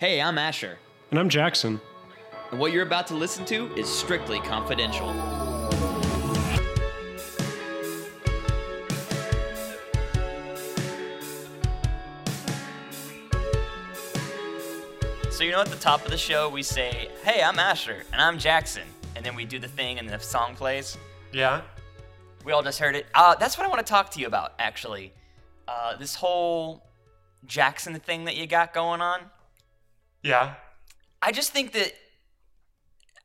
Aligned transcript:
Hey, 0.00 0.20
I'm 0.20 0.38
Asher, 0.38 0.78
And 1.10 1.18
I'm 1.18 1.28
Jackson. 1.28 1.80
and 2.52 2.60
what 2.60 2.70
you're 2.72 2.86
about 2.86 3.08
to 3.08 3.14
listen 3.14 3.44
to 3.46 3.74
is 3.74 3.88
strictly 3.88 4.38
confidential. 4.38 5.12
So, 15.30 15.44
you 15.44 15.52
know, 15.52 15.60
at 15.60 15.68
the 15.68 15.76
top 15.76 16.04
of 16.04 16.10
the 16.10 16.16
show, 16.16 16.48
we 16.48 16.62
say, 16.62 17.10
Hey, 17.22 17.42
I'm 17.42 17.58
Asher, 17.58 18.02
and 18.12 18.20
I'm 18.20 18.38
Jackson. 18.38 18.82
And 19.14 19.24
then 19.24 19.34
we 19.36 19.44
do 19.44 19.58
the 19.58 19.68
thing, 19.68 19.98
and 19.98 20.08
the 20.08 20.18
song 20.18 20.54
plays. 20.54 20.96
Yeah? 21.32 21.62
We 22.44 22.52
all 22.52 22.62
just 22.62 22.78
heard 22.78 22.96
it. 22.96 23.06
Uh, 23.14 23.34
that's 23.36 23.58
what 23.58 23.66
I 23.66 23.68
want 23.68 23.84
to 23.84 23.88
talk 23.90 24.10
to 24.12 24.20
you 24.20 24.26
about, 24.26 24.54
actually. 24.58 25.12
Uh, 25.66 25.96
this 25.96 26.14
whole 26.14 26.84
Jackson 27.46 27.98
thing 28.00 28.24
that 28.24 28.36
you 28.36 28.46
got 28.46 28.72
going 28.72 29.00
on. 29.00 29.20
Yeah. 30.22 30.54
I 31.20 31.32
just 31.32 31.52
think 31.52 31.72
that 31.72 31.92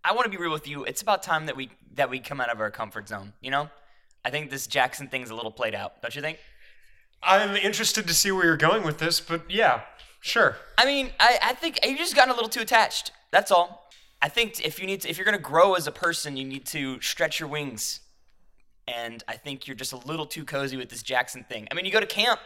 I 0.03 0.13
want 0.13 0.25
to 0.25 0.29
be 0.29 0.37
real 0.37 0.51
with 0.51 0.67
you. 0.67 0.83
It's 0.83 1.01
about 1.01 1.23
time 1.23 1.45
that 1.45 1.55
we 1.55 1.69
that 1.95 2.09
we 2.09 2.19
come 2.19 2.41
out 2.41 2.49
of 2.49 2.59
our 2.59 2.71
comfort 2.71 3.07
zone. 3.07 3.33
You 3.41 3.51
know, 3.51 3.69
I 4.25 4.29
think 4.29 4.49
this 4.49 4.67
Jackson 4.67 5.07
thing's 5.07 5.29
a 5.29 5.35
little 5.35 5.51
played 5.51 5.75
out. 5.75 6.01
Don't 6.01 6.15
you 6.15 6.21
think? 6.21 6.39
I'm 7.21 7.55
interested 7.55 8.07
to 8.07 8.13
see 8.13 8.31
where 8.31 8.45
you're 8.45 8.57
going 8.57 8.83
with 8.83 8.97
this, 8.97 9.21
but 9.21 9.49
yeah, 9.49 9.81
sure. 10.19 10.57
I 10.77 10.85
mean, 10.85 11.11
I, 11.19 11.39
I 11.41 11.53
think 11.53 11.79
you 11.85 11.97
just 11.97 12.15
gotten 12.15 12.31
a 12.31 12.33
little 12.33 12.49
too 12.49 12.59
attached. 12.59 13.11
That's 13.31 13.49
all. 13.49 13.89
I 14.21 14.27
think 14.29 14.65
if 14.65 14.79
you 14.79 14.85
need 14.85 15.01
to, 15.01 15.09
if 15.09 15.17
you're 15.17 15.25
gonna 15.25 15.37
grow 15.37 15.75
as 15.75 15.87
a 15.87 15.91
person, 15.91 16.35
you 16.35 16.43
need 16.45 16.65
to 16.67 16.99
stretch 17.01 17.39
your 17.39 17.47
wings. 17.47 18.01
And 18.85 19.23
I 19.29 19.37
think 19.37 19.67
you're 19.67 19.77
just 19.77 19.93
a 19.93 19.97
little 19.97 20.25
too 20.25 20.43
cozy 20.43 20.75
with 20.75 20.89
this 20.89 21.01
Jackson 21.01 21.45
thing. 21.47 21.67
I 21.71 21.73
mean, 21.73 21.85
you 21.85 21.91
go 21.91 22.01
to 22.01 22.05
camp. 22.05 22.41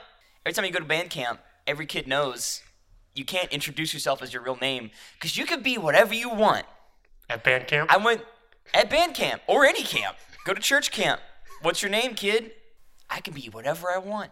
Every 0.45 0.53
time 0.53 0.66
you 0.66 0.71
go 0.71 0.79
to 0.79 0.85
band 0.85 1.09
camp, 1.09 1.39
every 1.66 1.88
kid 1.88 2.07
knows 2.07 2.61
you 3.17 3.26
can't 3.26 3.52
introduce 3.52 3.94
yourself 3.94 4.21
as 4.21 4.34
your 4.34 4.44
real 4.44 4.57
name 4.57 4.91
because 5.13 5.38
you 5.38 5.45
could 5.45 5.63
be 5.63 5.77
whatever 5.77 6.13
you 6.13 6.30
want. 6.30 6.66
At 7.30 7.44
band 7.44 7.67
camp? 7.67 7.91
I 7.91 7.97
went 7.97 8.22
at 8.73 8.89
band 8.89 9.16
camp 9.16 9.41
or 9.47 9.66
any 9.66 9.83
camp. 9.83 10.16
Go 10.45 10.53
to 10.53 10.61
church 10.61 10.91
camp. 10.91 11.19
What's 11.61 11.81
your 11.81 11.91
name, 11.91 12.14
kid? 12.14 12.52
I 13.09 13.19
can 13.19 13.33
be 13.33 13.50
whatever 13.50 13.89
I 13.89 13.97
want. 13.97 14.31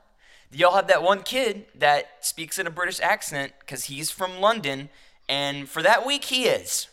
Y'all 0.52 0.76
have 0.76 0.88
that 0.88 1.04
one 1.04 1.24
kid 1.24 1.66
that 1.76 2.06
speaks 2.22 2.60
in 2.60 2.68
a 2.68 2.70
British 2.70 3.00
accent 3.00 3.54
because 3.60 3.86
he's 3.86 4.12
from 4.12 4.40
London, 4.40 4.90
and 5.28 5.68
for 5.68 5.82
that 5.82 6.06
week 6.06 6.26
he 6.26 6.46
is. 6.46 6.88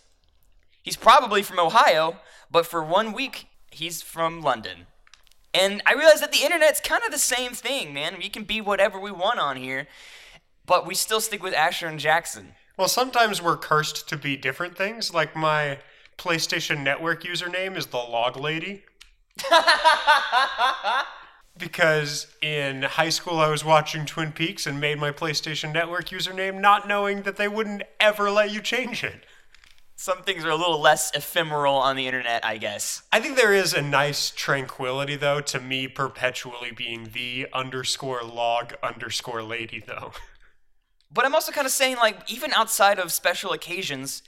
He's 0.83 0.97
probably 0.97 1.43
from 1.43 1.61
Ohio, 1.61 2.17
but 2.51 2.67
for 2.67 2.83
one 2.83 3.13
week 3.13 3.47
he's 3.71 4.03
from 4.03 4.43
London. 4.43 4.87
And 5.55 5.83
I 5.87 5.93
realize 5.93 6.21
that 6.21 6.33
the 6.33 6.43
internet's 6.43 6.81
kind 6.81 7.03
of 7.05 7.13
the 7.13 7.19
same 7.19 7.53
thing, 7.53 7.93
man. 7.93 8.17
We 8.19 8.31
can 8.31 8.45
be 8.45 8.61
whatever 8.61 8.99
we 8.99 9.11
want 9.11 9.39
on 9.39 9.57
here, 9.57 9.87
but 10.73 10.87
we 10.87 10.95
still 10.95 11.21
stick 11.21 11.43
with 11.43 11.53
Asher 11.53 11.87
and 11.87 11.99
Jackson. 11.99 12.55
well, 12.79 12.89
sometimes 12.89 13.43
we're 13.43 13.59
cursed 13.59 14.09
to 14.09 14.17
be 14.17 14.39
different 14.39 14.75
things. 14.75 15.13
Like 15.13 15.37
my 15.37 15.81
PlayStation 16.17 16.83
Network 16.83 17.25
username 17.25 17.77
is 17.77 17.89
the 17.89 17.99
Log 17.99 18.39
Lady. 18.39 18.83
because 21.59 22.27
in 22.41 22.85
high 22.85 23.11
school 23.11 23.39
I 23.39 23.51
was 23.51 23.67
watching 23.67 24.07
Twin 24.07 24.33
Peaks 24.33 24.67
and 24.67 24.81
made 24.81 24.99
my 24.99 25.11
PlayStation 25.11 25.75
Network 25.75 26.09
username 26.09 26.59
not 26.59 26.89
knowing 26.89 27.21
that 27.25 27.37
they 27.37 27.49
wouldn't 27.49 27.83
ever 28.01 28.31
let 28.31 28.51
you 28.51 28.63
change 28.63 29.05
it. 29.05 29.27
Some 29.97 30.23
things 30.23 30.43
are 30.47 30.51
a 30.51 30.57
little 30.57 30.81
less 30.81 31.11
ephemeral 31.15 31.75
on 31.75 31.97
the 31.97 32.07
internet, 32.07 32.47
I 32.47 32.57
guess. 32.57 33.03
I 33.13 33.21
think 33.21 33.37
there 33.37 33.53
is 33.53 33.75
a 33.75 33.83
nice 33.83 34.31
tranquility, 34.31 35.17
though, 35.17 35.43
to 35.43 35.61
me 35.61 35.87
perpetually 35.87 36.71
being 36.71 37.11
the 37.13 37.47
underscore 37.53 38.23
log 38.23 38.73
underscore 38.83 39.43
lady, 39.43 39.85
though. 39.87 40.13
But 41.13 41.25
I'm 41.25 41.35
also 41.35 41.53
kind 41.53 41.67
of 41.67 41.73
saying, 41.73 41.97
like, 41.97 42.31
even 42.31 42.53
outside 42.53 42.99
of 42.99 43.13
special 43.13 43.53
occasions, 43.53 44.23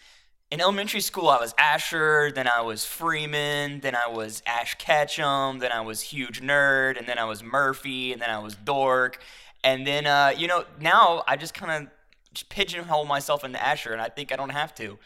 in 0.50 0.60
elementary 0.60 1.00
school, 1.00 1.28
I 1.28 1.38
was 1.38 1.54
Asher, 1.58 2.30
then 2.34 2.46
I 2.46 2.60
was 2.60 2.84
Freeman, 2.84 3.80
then 3.80 3.96
I 3.96 4.08
was 4.08 4.42
Ash 4.46 4.74
Ketchum, 4.74 5.58
then 5.58 5.72
I 5.72 5.80
was 5.80 6.02
Huge 6.02 6.42
Nerd, 6.42 6.98
and 6.98 7.06
then 7.06 7.19
I 7.19 7.25
was 7.25 7.42
Murphy, 7.42 8.12
and 8.12 8.20
then 8.20 8.31
I 8.31 8.38
was 8.38 8.54
Dork. 8.54 9.20
And 9.62 9.86
then, 9.86 10.06
uh, 10.06 10.32
you 10.36 10.47
know, 10.47 10.64
now 10.78 11.25
I 11.26 11.36
just 11.36 11.54
kind 11.54 11.88
of 11.88 12.48
pigeonhole 12.50 13.06
myself 13.06 13.44
into 13.44 13.62
Asher, 13.64 13.92
and 13.92 14.00
I 14.03 14.09
think 14.09 14.30
I 14.30 14.36
don't 14.36 14.50
have 14.50 14.75
to. 14.76 14.98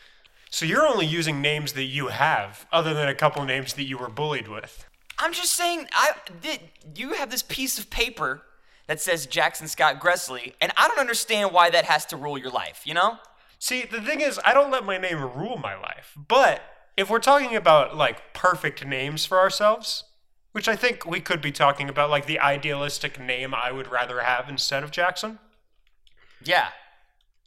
So 0.51 0.67
you're 0.67 0.87
only 0.87 1.07
using 1.07 1.41
names 1.41 1.75
that 1.75 1.85
you 1.85 2.09
have, 2.09 2.67
other 2.73 2.93
than 2.93 3.09
a 3.09 3.15
couple 3.15 3.45
names 3.45 3.75
that 3.75 3.85
you 3.85 3.99
were 3.99 4.09
bullied 4.09 4.49
with. 4.49 4.85
I'm 5.19 5.33
just 5.33 5.53
saying, 5.53 5.87
I 5.93 6.13
did. 6.41 6.61
You 6.97 7.15
have 7.15 7.31
this 7.31 7.43
piece 7.43 7.79
of 7.79 7.91
paper 7.91 8.43
that 8.89 9.01
says 9.01 9.27
Jackson 9.27 9.69
Scott 9.69 10.01
Gressley, 10.01 10.55
and 10.61 10.73
I 10.77 10.89
don't 10.89 10.99
understand 10.99 11.53
why 11.53 11.71
that 11.71 11.85
has 11.85 12.05
to 12.07 12.17
rule 12.17 12.37
your 12.37 12.51
life. 12.51 12.83
You 12.85 12.95
know? 12.95 13.19
See, 13.61 13.85
the 13.85 14.01
thing 14.01 14.21
is, 14.21 14.41
I 14.45 14.53
don't 14.55 14.71
let 14.73 14.85
my 14.85 14.99
name 14.99 15.21
rule 15.21 15.57
my 15.57 15.77
life. 15.77 16.13
But 16.17 16.63
if 16.97 17.09
we're 17.09 17.19
talking 17.21 17.55
about 17.55 17.97
like 17.97 18.35
perfect 18.35 18.85
names 18.85 19.25
for 19.25 19.39
ourselves, 19.39 20.05
which 20.53 20.67
I 20.69 20.75
think 20.77 21.05
we 21.07 21.21
could 21.21 21.41
be 21.41 21.53
talking 21.53 21.89
about, 21.89 22.11
like 22.11 22.27
the 22.27 22.41
idealistic 22.41 23.21
name 23.21 23.55
I 23.55 23.71
would 23.71 23.87
rather 23.89 24.21
have 24.23 24.49
instead 24.49 24.83
of 24.83 24.91
Jackson, 24.91 25.39
Yeah. 26.43 26.69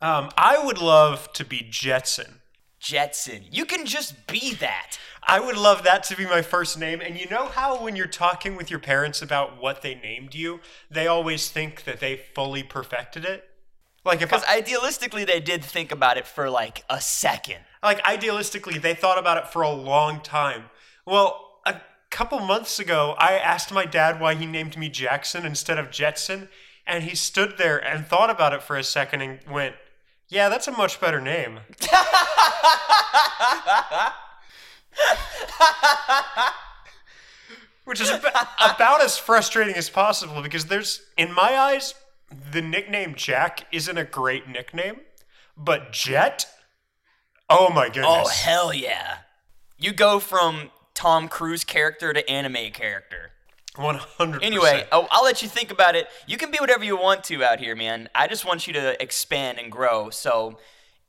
um, 0.02 0.30
I 0.38 0.64
would 0.64 0.78
love 0.78 1.32
to 1.34 1.44
be 1.46 1.66
Jetson. 1.70 2.41
Jetson. 2.82 3.44
You 3.52 3.66
can 3.66 3.86
just 3.86 4.28
be 4.28 4.56
that. 4.56 4.98
I 5.24 5.40
would 5.40 5.56
love 5.56 5.84
that 5.84 6.04
to 6.06 6.18
be 6.18 6.26
my 6.26 6.42
first 6.42 6.80
name. 6.80 7.00
And 7.00 7.18
you 7.18 7.30
know 7.30 7.46
how 7.46 7.82
when 7.82 7.96
you're 7.96 8.08
talking 8.08 8.56
with 8.56 8.72
your 8.72 8.80
parents 8.80 9.22
about 9.22 9.62
what 9.62 9.84
they 9.84 9.96
named 9.96 10.34
you, 10.34 10.60
they 10.90 11.06
always 11.06 11.50
think 11.50 11.84
that 11.84 12.00
they 12.00 12.18
fully 12.34 12.64
perfected 12.64 13.24
it? 13.24 13.46
Like 14.04 14.20
Because 14.20 14.44
I, 14.48 14.62
idealistically, 14.62 15.28
they 15.28 15.40
did 15.40 15.64
think 15.64 15.92
about 15.92 16.18
it 16.18 16.26
for 16.26 16.50
like 16.50 16.84
a 16.90 17.00
second. 17.00 17.60
like 17.84 18.04
idealistically 18.04 18.82
they 18.82 18.96
thought 18.96 19.20
about 19.20 19.38
it 19.38 19.48
for 19.48 19.62
a 19.62 19.72
long 19.72 20.20
time. 20.20 20.72
Well, 21.06 21.60
a 21.68 21.82
couple 22.10 22.40
months 22.40 22.80
ago, 22.80 23.14
I 23.20 23.34
asked 23.34 23.72
my 23.72 23.86
dad 23.86 24.20
why 24.20 24.34
he 24.34 24.48
named 24.48 24.76
me 24.76 24.90
Jackson 24.90 25.46
instead 25.46 25.78
of 25.78 25.92
Jetson, 25.92 26.50
and 26.88 27.04
he 27.04 27.16
stood 27.16 27.60
there 27.60 27.78
and 27.78 28.08
thought 28.08 28.32
about 28.32 28.54
it 28.54 28.64
for 28.64 28.76
a 28.76 28.84
second 28.84 29.22
and 29.22 29.40
went, 29.50 29.76
"Yeah, 30.32 30.50
that's 30.50 30.68
a 30.68 30.72
much 30.72 31.00
better 31.00 31.22
name." 31.22 31.60
Which 37.84 38.00
is 38.00 38.10
ab- 38.10 38.26
about 38.76 39.02
as 39.02 39.18
frustrating 39.18 39.76
as 39.76 39.90
possible 39.90 40.42
because 40.42 40.66
there's, 40.66 41.02
in 41.18 41.34
my 41.34 41.58
eyes, 41.58 41.94
the 42.52 42.62
nickname 42.62 43.16
Jack 43.16 43.66
isn't 43.72 43.98
a 43.98 44.06
great 44.06 44.48
nickname, 44.48 45.02
but 45.58 45.92
Jet, 45.92 46.46
oh 47.50 47.70
my 47.70 47.88
goodness. 47.88 48.06
Oh, 48.08 48.30
hell 48.30 48.74
yeah. 48.74 49.18
You 49.78 49.92
go 49.92 50.20
from 50.20 50.72
Tom 50.94 51.28
Cruise 51.28 51.64
character 51.64 52.14
to 52.14 52.30
anime 52.30 52.72
character. 52.72 53.32
100%. 53.76 54.44
Anyway, 54.44 54.86
oh, 54.92 55.08
I'll 55.12 55.24
let 55.24 55.42
you 55.42 55.48
think 55.48 55.72
about 55.72 55.96
it. 55.96 56.08
You 56.28 56.38
can 56.38 56.52
be 56.52 56.58
whatever 56.60 56.84
you 56.84 56.98
want 56.98 57.24
to 57.26 57.44
out 57.44 57.60
here, 57.60 57.76
man. 57.76 58.10
I 58.14 58.28
just 58.28 58.46
want 58.46 58.68
you 58.68 58.74
to 58.74 59.02
expand 59.02 59.60
and 59.60 59.72
grow. 59.72 60.10
So, 60.10 60.58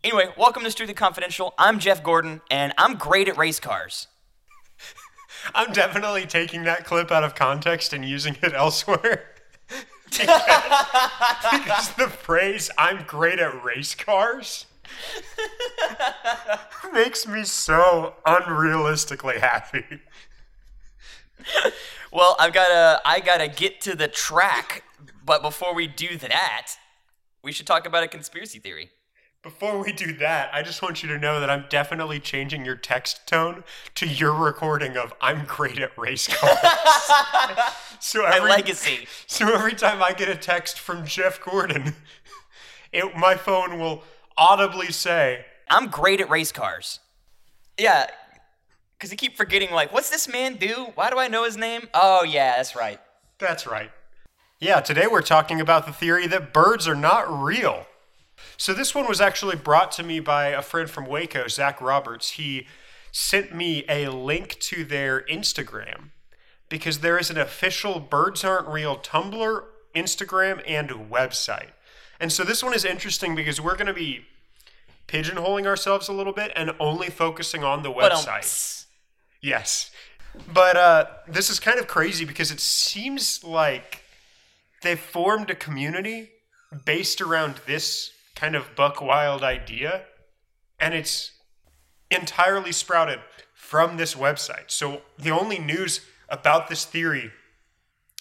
anyway, 0.04 0.28
welcome 0.38 0.62
to 0.62 0.70
Strictly 0.70 0.94
Confidential. 0.94 1.54
I'm 1.58 1.80
Jeff 1.80 2.04
Gordon, 2.04 2.40
and 2.50 2.72
I'm 2.78 2.94
great 2.94 3.28
at 3.28 3.36
race 3.36 3.58
cars. 3.58 4.06
I'm 5.56 5.72
definitely 5.72 6.24
taking 6.24 6.62
that 6.64 6.84
clip 6.84 7.10
out 7.10 7.24
of 7.24 7.34
context 7.34 7.92
and 7.92 8.04
using 8.04 8.36
it 8.42 8.52
elsewhere. 8.54 9.28
because 10.10 11.88
the 11.94 12.08
phrase 12.08 12.70
"I'm 12.76 13.04
great 13.06 13.38
at 13.40 13.64
race 13.64 13.94
cars" 13.94 14.66
makes 16.92 17.26
me 17.26 17.44
so 17.44 18.14
unrealistically 18.26 19.40
happy. 19.40 20.02
Well, 22.12 22.36
I've 22.38 22.52
gotta, 22.52 23.00
I 23.06 23.20
gotta 23.20 23.48
get 23.48 23.80
to 23.82 23.96
the 23.96 24.06
track. 24.06 24.84
But 25.24 25.40
before 25.40 25.74
we 25.74 25.86
do 25.86 26.18
that, 26.18 26.72
we 27.42 27.52
should 27.52 27.66
talk 27.66 27.86
about 27.86 28.02
a 28.02 28.08
conspiracy 28.08 28.58
theory. 28.58 28.90
Before 29.42 29.82
we 29.82 29.92
do 29.92 30.12
that, 30.18 30.50
I 30.52 30.62
just 30.62 30.82
want 30.82 31.02
you 31.02 31.08
to 31.08 31.18
know 31.18 31.40
that 31.40 31.50
I'm 31.50 31.64
definitely 31.68 32.20
changing 32.20 32.64
your 32.64 32.76
text 32.76 33.26
tone 33.26 33.64
to 33.94 34.06
your 34.06 34.34
recording 34.34 34.96
of 34.96 35.14
"I'm 35.20 35.44
great 35.46 35.78
at 35.78 35.96
race 35.98 36.28
cars." 36.28 36.58
so 38.00 38.22
My 38.22 38.36
every, 38.36 38.50
legacy. 38.50 39.08
So 39.26 39.52
every 39.52 39.74
time 39.74 40.02
I 40.02 40.12
get 40.12 40.28
a 40.28 40.36
text 40.36 40.78
from 40.78 41.06
Jeff 41.06 41.40
Gordon, 41.42 41.94
it, 42.92 43.16
my 43.16 43.36
phone 43.36 43.80
will 43.80 44.04
audibly 44.36 44.92
say, 44.92 45.46
I'm 45.70 45.88
great 45.88 46.20
at 46.20 46.28
race 46.28 46.52
cars. 46.52 47.00
Yeah, 47.78 48.08
because 49.02 49.10
you 49.10 49.16
keep 49.16 49.36
forgetting, 49.36 49.72
like, 49.72 49.92
what's 49.92 50.10
this 50.10 50.28
man 50.28 50.54
do? 50.54 50.92
Why 50.94 51.10
do 51.10 51.18
I 51.18 51.26
know 51.26 51.42
his 51.42 51.56
name? 51.56 51.88
Oh, 51.92 52.22
yeah, 52.22 52.54
that's 52.58 52.76
right. 52.76 53.00
That's 53.40 53.66
right. 53.66 53.90
Yeah, 54.60 54.80
today 54.80 55.08
we're 55.10 55.22
talking 55.22 55.60
about 55.60 55.86
the 55.86 55.92
theory 55.92 56.28
that 56.28 56.52
birds 56.52 56.86
are 56.86 56.94
not 56.94 57.22
real. 57.28 57.86
So 58.56 58.72
this 58.72 58.94
one 58.94 59.08
was 59.08 59.20
actually 59.20 59.56
brought 59.56 59.90
to 59.92 60.04
me 60.04 60.20
by 60.20 60.50
a 60.50 60.62
friend 60.62 60.88
from 60.88 61.06
Waco, 61.06 61.48
Zach 61.48 61.80
Roberts. 61.80 62.30
He 62.30 62.68
sent 63.10 63.52
me 63.52 63.84
a 63.88 64.06
link 64.06 64.60
to 64.60 64.84
their 64.84 65.22
Instagram 65.22 66.10
because 66.68 67.00
there 67.00 67.18
is 67.18 67.28
an 67.28 67.38
official 67.38 67.98
Birds 67.98 68.44
Aren't 68.44 68.68
Real 68.68 68.96
Tumblr, 68.96 69.64
Instagram, 69.96 70.62
and 70.64 70.90
website. 71.10 71.70
And 72.20 72.30
so 72.30 72.44
this 72.44 72.62
one 72.62 72.72
is 72.72 72.84
interesting 72.84 73.34
because 73.34 73.60
we're 73.60 73.74
going 73.74 73.88
to 73.88 73.92
be 73.92 74.26
pigeonholing 75.08 75.66
ourselves 75.66 76.06
a 76.06 76.12
little 76.12 76.32
bit 76.32 76.52
and 76.54 76.70
only 76.78 77.10
focusing 77.10 77.64
on 77.64 77.82
the 77.82 77.90
um, 77.90 77.96
website. 77.96 78.82
Yes. 79.42 79.90
But 80.52 80.76
uh, 80.76 81.06
this 81.28 81.50
is 81.50 81.60
kind 81.60 81.78
of 81.78 81.86
crazy 81.86 82.24
because 82.24 82.50
it 82.50 82.60
seems 82.60 83.44
like 83.44 84.04
they've 84.82 84.98
formed 84.98 85.50
a 85.50 85.54
community 85.54 86.30
based 86.84 87.20
around 87.20 87.60
this 87.66 88.12
kind 88.34 88.54
of 88.56 88.74
buck 88.74 89.02
wild 89.02 89.42
idea, 89.42 90.04
and 90.80 90.94
it's 90.94 91.32
entirely 92.10 92.72
sprouted 92.72 93.20
from 93.52 93.96
this 93.96 94.14
website. 94.14 94.70
So 94.70 95.02
the 95.18 95.30
only 95.30 95.58
news 95.58 96.00
about 96.28 96.68
this 96.68 96.84
theory 96.84 97.30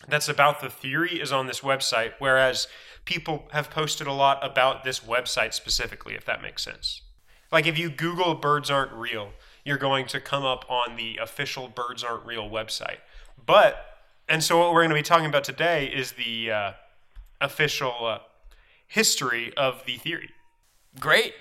that's 0.07 0.27
about 0.27 0.61
the 0.61 0.69
theory 0.69 1.21
is 1.21 1.31
on 1.31 1.47
this 1.47 1.61
website, 1.61 2.13
whereas 2.19 2.67
people 3.05 3.47
have 3.51 3.69
posted 3.69 4.07
a 4.07 4.13
lot 4.13 4.39
about 4.43 4.83
this 4.83 5.01
website 5.01 5.53
specifically, 5.53 6.15
if 6.15 6.25
that 6.25 6.41
makes 6.41 6.63
sense. 6.63 7.01
Like 7.51 7.67
if 7.67 7.77
you 7.77 7.89
Google 7.89 8.33
birds 8.33 8.71
aren't 8.71 8.93
real, 8.93 9.31
you're 9.63 9.77
going 9.77 10.07
to 10.07 10.19
come 10.19 10.43
up 10.43 10.65
on 10.69 10.95
the 10.95 11.17
official 11.21 11.67
Birds 11.67 12.03
Aren't 12.03 12.25
Real 12.25 12.49
website. 12.49 12.97
But, 13.43 13.85
and 14.27 14.43
so 14.43 14.59
what 14.59 14.73
we're 14.73 14.81
going 14.81 14.89
to 14.89 14.95
be 14.95 15.01
talking 15.03 15.25
about 15.25 15.43
today 15.43 15.85
is 15.85 16.13
the 16.13 16.51
uh, 16.51 16.71
official 17.39 17.93
uh, 18.05 18.19
history 18.87 19.53
of 19.55 19.85
the 19.85 19.97
theory. 19.97 20.29
great. 20.99 21.33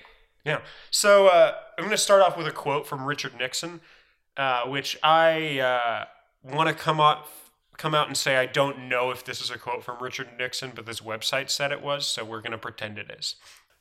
Yeah. 0.45 0.61
So 0.89 1.27
uh, 1.27 1.53
I'm 1.77 1.83
going 1.83 1.91
to 1.91 1.97
start 1.97 2.21
off 2.21 2.37
with 2.37 2.47
a 2.47 2.51
quote 2.51 2.87
from 2.87 3.05
Richard 3.05 3.37
Nixon, 3.37 3.81
uh, 4.37 4.63
which 4.65 4.97
I 5.03 5.59
uh, 5.59 6.05
want 6.43 6.69
to 6.69 6.75
come 6.75 6.99
out 6.99 7.27
come 7.77 7.95
out 7.95 8.05
and 8.05 8.15
say 8.15 8.37
I 8.37 8.45
don't 8.45 8.87
know 8.87 9.09
if 9.09 9.25
this 9.25 9.41
is 9.41 9.49
a 9.49 9.57
quote 9.57 9.83
from 9.83 9.97
Richard 10.01 10.29
Nixon, 10.37 10.71
but 10.75 10.85
this 10.85 10.99
website 10.99 11.49
said 11.49 11.71
it 11.71 11.81
was, 11.81 12.05
so 12.05 12.23
we're 12.23 12.41
going 12.41 12.51
to 12.51 12.57
pretend 12.57 12.99
it 12.99 13.09
is. 13.17 13.35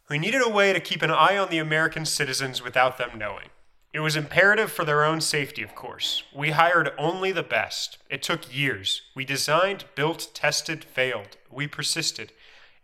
We 0.08 0.18
needed 0.18 0.40
a 0.42 0.48
way 0.48 0.72
to 0.72 0.80
keep 0.80 1.02
an 1.02 1.10
eye 1.10 1.36
on 1.36 1.50
the 1.50 1.58
American 1.58 2.06
citizens 2.06 2.62
without 2.62 2.96
them 2.96 3.18
knowing. 3.18 3.48
It 3.92 4.00
was 4.00 4.14
imperative 4.16 4.70
for 4.70 4.84
their 4.84 5.04
own 5.04 5.20
safety, 5.20 5.62
of 5.62 5.74
course. 5.74 6.22
We 6.32 6.50
hired 6.50 6.92
only 6.96 7.32
the 7.32 7.42
best. 7.42 7.98
It 8.08 8.22
took 8.22 8.54
years. 8.54 9.02
We 9.14 9.24
designed, 9.24 9.84
built, 9.96 10.28
tested, 10.32 10.84
failed. 10.84 11.36
We 11.50 11.66
persisted. 11.66 12.32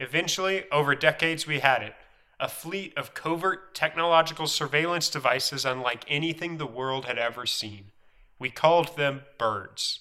Eventually, 0.01 0.65
over 0.71 0.95
decades, 0.95 1.47
we 1.47 1.61
had 1.61 1.83
it 1.83 1.95
a 2.39 2.49
fleet 2.49 2.93
of 2.99 3.15
covert 3.15 3.75
technological 3.75 4.47
surveillance 4.47 5.09
devices 5.09 5.65
unlike 5.65 6.05
anything 6.07 6.59
the 6.59 6.67
world 6.67 7.07
had 7.07 7.19
ever 7.19 7.47
seen. 7.47 7.93
We 8.39 8.51
called 8.51 8.95
them 8.97 9.23
birds. 9.39 10.01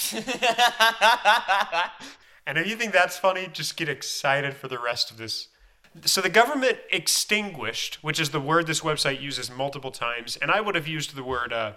And 2.46 2.56
if 2.56 2.68
you 2.68 2.76
think 2.76 2.92
that's 2.92 3.18
funny, 3.18 3.48
just 3.52 3.76
get 3.76 3.88
excited 3.88 4.54
for 4.54 4.68
the 4.68 4.78
rest 4.78 5.10
of 5.10 5.16
this. 5.16 5.48
So 6.04 6.20
the 6.20 6.28
government 6.28 6.78
extinguished, 6.90 8.02
which 8.02 8.20
is 8.20 8.30
the 8.30 8.40
word 8.40 8.66
this 8.66 8.80
website 8.80 9.20
uses 9.20 9.50
multiple 9.50 9.90
times, 9.90 10.36
and 10.36 10.50
I 10.50 10.60
would 10.60 10.74
have 10.74 10.86
used 10.86 11.14
the 11.14 11.24
word 11.24 11.52
uh, 11.52 11.72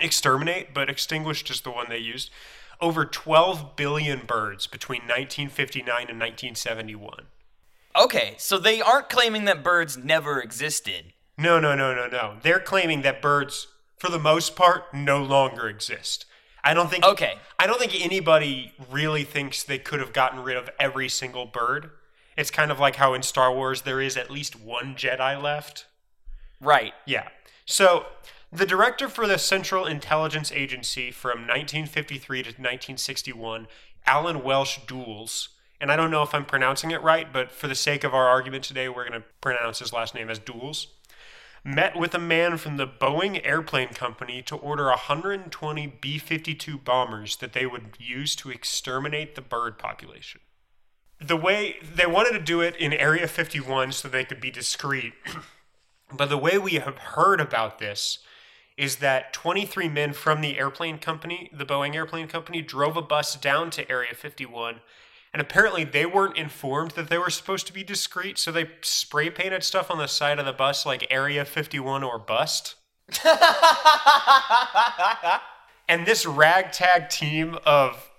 exterminate, 0.00 0.72
but 0.72 0.88
extinguished 0.88 1.50
is 1.50 1.60
the 1.60 1.70
one 1.70 1.86
they 1.88 1.98
used, 1.98 2.30
over 2.80 3.04
12 3.04 3.76
billion 3.76 4.26
birds 4.26 4.66
between 4.66 5.02
1959 5.02 5.86
and 5.86 6.18
1971. 6.18 7.26
Okay, 7.94 8.34
so 8.38 8.58
they 8.58 8.80
aren't 8.80 9.08
claiming 9.08 9.44
that 9.44 9.62
birds 9.62 9.96
never 9.96 10.40
existed. 10.40 11.12
No, 11.36 11.60
no, 11.60 11.74
no, 11.74 11.94
no, 11.94 12.06
no. 12.06 12.36
They're 12.42 12.60
claiming 12.60 13.02
that 13.02 13.20
birds, 13.20 13.68
for 13.98 14.08
the 14.08 14.18
most 14.18 14.56
part, 14.56 14.94
no 14.94 15.22
longer 15.22 15.68
exist. 15.68 16.24
I 16.64 16.74
don't 16.74 16.90
think. 16.90 17.04
Okay. 17.04 17.34
I 17.58 17.66
don't 17.66 17.78
think 17.78 18.00
anybody 18.04 18.72
really 18.90 19.24
thinks 19.24 19.62
they 19.62 19.78
could 19.78 20.00
have 20.00 20.12
gotten 20.12 20.40
rid 20.40 20.56
of 20.56 20.70
every 20.78 21.08
single 21.08 21.44
bird. 21.46 21.90
It's 22.36 22.50
kind 22.50 22.70
of 22.70 22.80
like 22.80 22.96
how 22.96 23.14
in 23.14 23.22
Star 23.22 23.54
Wars 23.54 23.82
there 23.82 24.00
is 24.00 24.16
at 24.16 24.30
least 24.30 24.58
one 24.58 24.94
Jedi 24.94 25.40
left. 25.40 25.86
Right. 26.60 26.94
Yeah. 27.06 27.28
So 27.66 28.06
the 28.52 28.66
director 28.66 29.08
for 29.08 29.26
the 29.26 29.38
Central 29.38 29.86
Intelligence 29.86 30.52
Agency 30.52 31.10
from 31.10 31.40
1953 31.40 32.42
to 32.42 32.48
1961, 32.48 33.66
Allen 34.06 34.42
Welsh 34.42 34.80
Dools, 34.80 35.48
and 35.80 35.90
I 35.90 35.96
don't 35.96 36.10
know 36.10 36.22
if 36.22 36.34
I'm 36.34 36.44
pronouncing 36.44 36.90
it 36.90 37.02
right, 37.02 37.32
but 37.32 37.50
for 37.50 37.66
the 37.66 37.74
sake 37.74 38.04
of 38.04 38.14
our 38.14 38.28
argument 38.28 38.64
today, 38.64 38.88
we're 38.88 39.08
going 39.08 39.20
to 39.20 39.26
pronounce 39.40 39.78
his 39.78 39.92
last 39.92 40.14
name 40.14 40.28
as 40.28 40.38
Dools, 40.38 40.86
met 41.64 41.96
with 41.96 42.14
a 42.14 42.18
man 42.18 42.56
from 42.56 42.76
the 42.76 42.86
Boeing 42.86 43.40
Airplane 43.44 43.88
Company 43.88 44.42
to 44.42 44.56
order 44.56 44.86
120 44.86 45.98
B 46.00 46.18
52 46.18 46.78
bombers 46.78 47.36
that 47.36 47.52
they 47.52 47.66
would 47.66 47.96
use 47.98 48.36
to 48.36 48.50
exterminate 48.50 49.34
the 49.34 49.40
bird 49.40 49.78
population. 49.78 50.40
The 51.22 51.36
way 51.36 51.76
they 51.82 52.06
wanted 52.06 52.32
to 52.32 52.44
do 52.44 52.60
it 52.60 52.74
in 52.76 52.92
Area 52.92 53.28
51 53.28 53.92
so 53.92 54.08
they 54.08 54.24
could 54.24 54.40
be 54.40 54.50
discreet. 54.50 55.14
But 56.14 56.28
the 56.28 56.36
way 56.36 56.58
we 56.58 56.72
have 56.72 56.98
heard 56.98 57.40
about 57.40 57.78
this 57.78 58.18
is 58.76 58.96
that 58.96 59.32
23 59.32 59.88
men 59.88 60.12
from 60.12 60.40
the 60.40 60.58
airplane 60.58 60.98
company, 60.98 61.50
the 61.52 61.64
Boeing 61.64 61.94
airplane 61.94 62.28
company, 62.28 62.60
drove 62.60 62.96
a 62.98 63.02
bus 63.02 63.34
down 63.36 63.70
to 63.70 63.90
Area 63.90 64.12
51. 64.14 64.80
And 65.32 65.40
apparently 65.40 65.84
they 65.84 66.04
weren't 66.04 66.36
informed 66.36 66.90
that 66.92 67.08
they 67.08 67.16
were 67.16 67.30
supposed 67.30 67.66
to 67.66 67.72
be 67.72 67.82
discreet, 67.82 68.38
so 68.38 68.52
they 68.52 68.68
spray 68.82 69.30
painted 69.30 69.64
stuff 69.64 69.90
on 69.90 69.96
the 69.98 70.06
side 70.06 70.38
of 70.38 70.44
the 70.44 70.52
bus 70.52 70.84
like 70.84 71.06
Area 71.10 71.46
51 71.46 72.02
or 72.02 72.18
bust. 72.18 72.74
and 75.88 76.06
this 76.06 76.26
ragtag 76.26 77.08
team 77.08 77.58
of 77.64 78.10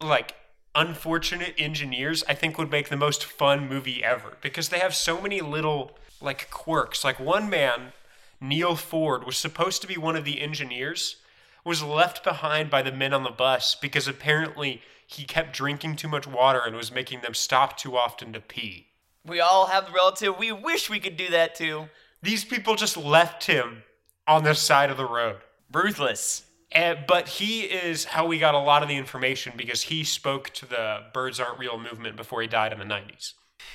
like 0.00 0.34
unfortunate 0.74 1.54
engineers 1.58 2.24
i 2.28 2.34
think 2.34 2.56
would 2.56 2.70
make 2.70 2.88
the 2.88 2.96
most 2.96 3.24
fun 3.24 3.68
movie 3.68 4.02
ever 4.02 4.36
because 4.40 4.68
they 4.70 4.78
have 4.78 4.94
so 4.94 5.20
many 5.20 5.40
little 5.40 5.96
like 6.20 6.50
quirks 6.50 7.04
like 7.04 7.20
one 7.20 7.50
man 7.50 7.92
neil 8.40 8.74
ford 8.74 9.24
was 9.24 9.36
supposed 9.36 9.82
to 9.82 9.88
be 9.88 9.96
one 9.96 10.16
of 10.16 10.24
the 10.24 10.40
engineers 10.40 11.16
was 11.64 11.82
left 11.82 12.24
behind 12.24 12.70
by 12.70 12.82
the 12.82 12.90
men 12.90 13.12
on 13.12 13.22
the 13.22 13.30
bus 13.30 13.74
because 13.74 14.08
apparently 14.08 14.80
he 15.06 15.24
kept 15.24 15.54
drinking 15.54 15.94
too 15.94 16.08
much 16.08 16.26
water 16.26 16.62
and 16.64 16.74
was 16.74 16.90
making 16.90 17.20
them 17.20 17.34
stop 17.34 17.76
too 17.76 17.96
often 17.96 18.32
to 18.32 18.40
pee 18.40 18.86
We 19.26 19.40
all 19.40 19.66
have 19.66 19.86
the 19.86 19.92
relative 19.92 20.38
we 20.38 20.52
wish 20.52 20.88
we 20.88 21.00
could 21.00 21.16
do 21.18 21.28
that 21.30 21.54
too. 21.54 21.88
these 22.22 22.44
people 22.44 22.76
just 22.76 22.96
left 22.96 23.44
him 23.44 23.82
on 24.26 24.44
the 24.44 24.54
side 24.54 24.90
of 24.90 24.96
the 24.96 25.06
road 25.06 25.36
Ruthless. 25.72 26.44
And, 26.74 27.00
but 27.06 27.28
he 27.28 27.62
is 27.62 28.04
how 28.04 28.26
we 28.26 28.38
got 28.38 28.54
a 28.54 28.58
lot 28.58 28.82
of 28.82 28.88
the 28.88 28.96
information 28.96 29.52
because 29.56 29.82
he 29.82 30.04
spoke 30.04 30.50
to 30.50 30.66
the 30.66 31.00
Birds 31.12 31.38
Aren't 31.38 31.58
Real 31.58 31.78
movement 31.78 32.16
before 32.16 32.40
he 32.40 32.48
died 32.48 32.72
in 32.72 32.78
the 32.78 32.84
90s. 32.84 33.34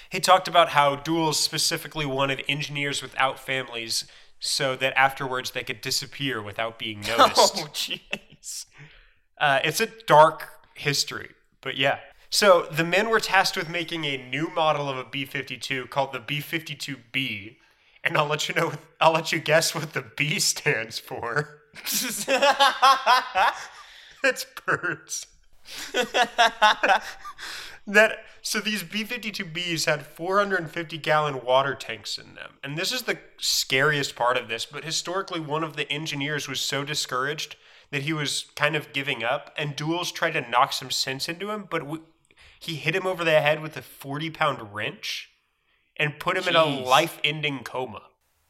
He 0.09 0.19
talked 0.19 0.47
about 0.47 0.69
how 0.69 0.95
Duels 0.95 1.39
specifically 1.39 2.05
wanted 2.05 2.43
engineers 2.47 3.01
without 3.01 3.39
families 3.39 4.05
so 4.39 4.75
that 4.75 4.97
afterwards 4.97 5.51
they 5.51 5.63
could 5.63 5.81
disappear 5.81 6.41
without 6.41 6.79
being 6.79 7.01
noticed. 7.17 7.57
Oh, 7.57 7.67
jeez. 7.73 8.65
Uh, 9.37 9.59
it's 9.63 9.79
a 9.79 9.87
dark 10.05 10.49
history, 10.73 11.29
but 11.61 11.77
yeah. 11.77 11.99
So 12.29 12.67
the 12.71 12.83
men 12.83 13.09
were 13.09 13.19
tasked 13.19 13.55
with 13.55 13.69
making 13.69 14.05
a 14.05 14.17
new 14.17 14.49
model 14.49 14.89
of 14.89 14.97
a 14.97 15.03
B 15.03 15.25
52 15.25 15.87
called 15.87 16.13
the 16.13 16.19
B 16.19 16.39
52B. 16.39 17.57
And 18.03 18.17
I'll 18.17 18.27
let 18.27 18.47
you 18.47 18.55
know, 18.55 18.73
I'll 18.99 19.13
let 19.13 19.31
you 19.31 19.39
guess 19.39 19.73
what 19.73 19.93
the 19.93 20.03
B 20.15 20.39
stands 20.39 20.99
for. 20.99 21.56
it's 24.23 24.45
birds. 24.65 25.27
that 27.87 28.19
so 28.41 28.59
these 28.59 28.83
B52Bs 28.83 29.85
had 29.85 30.05
450 30.05 30.97
gallon 30.97 31.43
water 31.43 31.75
tanks 31.75 32.17
in 32.17 32.35
them. 32.35 32.53
And 32.63 32.77
this 32.77 32.91
is 32.91 33.03
the 33.03 33.19
scariest 33.37 34.15
part 34.15 34.37
of 34.37 34.47
this, 34.47 34.65
but 34.65 34.83
historically 34.83 35.39
one 35.39 35.63
of 35.63 35.75
the 35.75 35.91
engineers 35.91 36.47
was 36.47 36.59
so 36.59 36.83
discouraged 36.83 37.55
that 37.91 38.03
he 38.03 38.13
was 38.13 38.47
kind 38.55 38.75
of 38.75 38.93
giving 38.93 39.23
up 39.23 39.53
and 39.57 39.75
Duels 39.75 40.11
tried 40.11 40.31
to 40.31 40.49
knock 40.49 40.73
some 40.73 40.91
sense 40.91 41.29
into 41.29 41.49
him, 41.49 41.67
but 41.69 41.79
w- 41.79 42.03
he 42.59 42.75
hit 42.75 42.95
him 42.95 43.07
over 43.07 43.23
the 43.23 43.39
head 43.39 43.61
with 43.61 43.77
a 43.77 43.81
40 43.81 44.29
pound 44.31 44.73
wrench 44.73 45.29
and 45.95 46.19
put 46.19 46.37
him 46.37 46.47
in 46.47 46.55
a 46.55 46.65
life-ending 46.65 47.63
coma. 47.63 48.01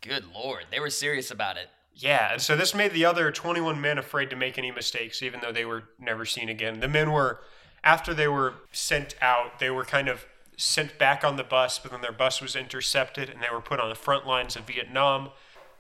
Good 0.02 0.26
lord, 0.34 0.66
they 0.72 0.80
were 0.80 0.90
serious 0.90 1.32
about 1.32 1.58
it. 1.58 1.68
Yeah, 2.00 2.34
and 2.34 2.42
so 2.42 2.56
this 2.56 2.76
made 2.76 2.94
the 2.94 3.06
other 3.06 3.32
21 3.32 3.82
men 3.82 3.98
afraid 3.98 4.30
to 4.30 4.36
make 4.36 4.58
any 4.58 4.72
mistakes, 4.72 5.24
even 5.24 5.40
though 5.42 5.52
they 5.52 5.66
were 5.66 5.84
never 6.00 6.26
seen 6.26 6.48
again. 6.48 6.80
The 6.80 6.88
men 6.88 7.12
were, 7.12 7.40
after 7.84 8.14
they 8.14 8.28
were 8.28 8.54
sent 8.72 9.16
out, 9.20 9.60
they 9.60 9.72
were 9.72 9.84
kind 9.84 10.08
of 10.08 10.26
sent 10.58 11.00
back 11.00 11.24
on 11.24 11.38
the 11.38 11.44
bus, 11.44 11.80
but 11.80 11.92
then 11.92 12.02
their 12.02 12.12
bus 12.12 12.42
was 12.42 12.56
intercepted 12.56 13.30
and 13.30 13.42
they 13.42 13.48
were 13.52 13.62
put 13.62 13.80
on 13.80 13.90
the 13.90 13.96
front 13.96 14.28
lines 14.28 14.56
of 14.56 14.68
Vietnam, 14.68 15.30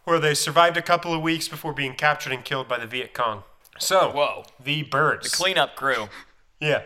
where 0.05 0.19
they 0.19 0.33
survived 0.33 0.77
a 0.77 0.81
couple 0.81 1.13
of 1.13 1.21
weeks 1.21 1.47
before 1.47 1.73
being 1.73 1.93
captured 1.93 2.33
and 2.33 2.43
killed 2.43 2.67
by 2.67 2.79
the 2.79 2.87
Viet 2.87 3.13
Cong. 3.13 3.43
So, 3.77 4.11
Whoa. 4.11 4.45
the 4.63 4.83
birds. 4.83 5.29
The 5.29 5.37
cleanup 5.37 5.75
crew. 5.75 6.09
Yeah. 6.59 6.83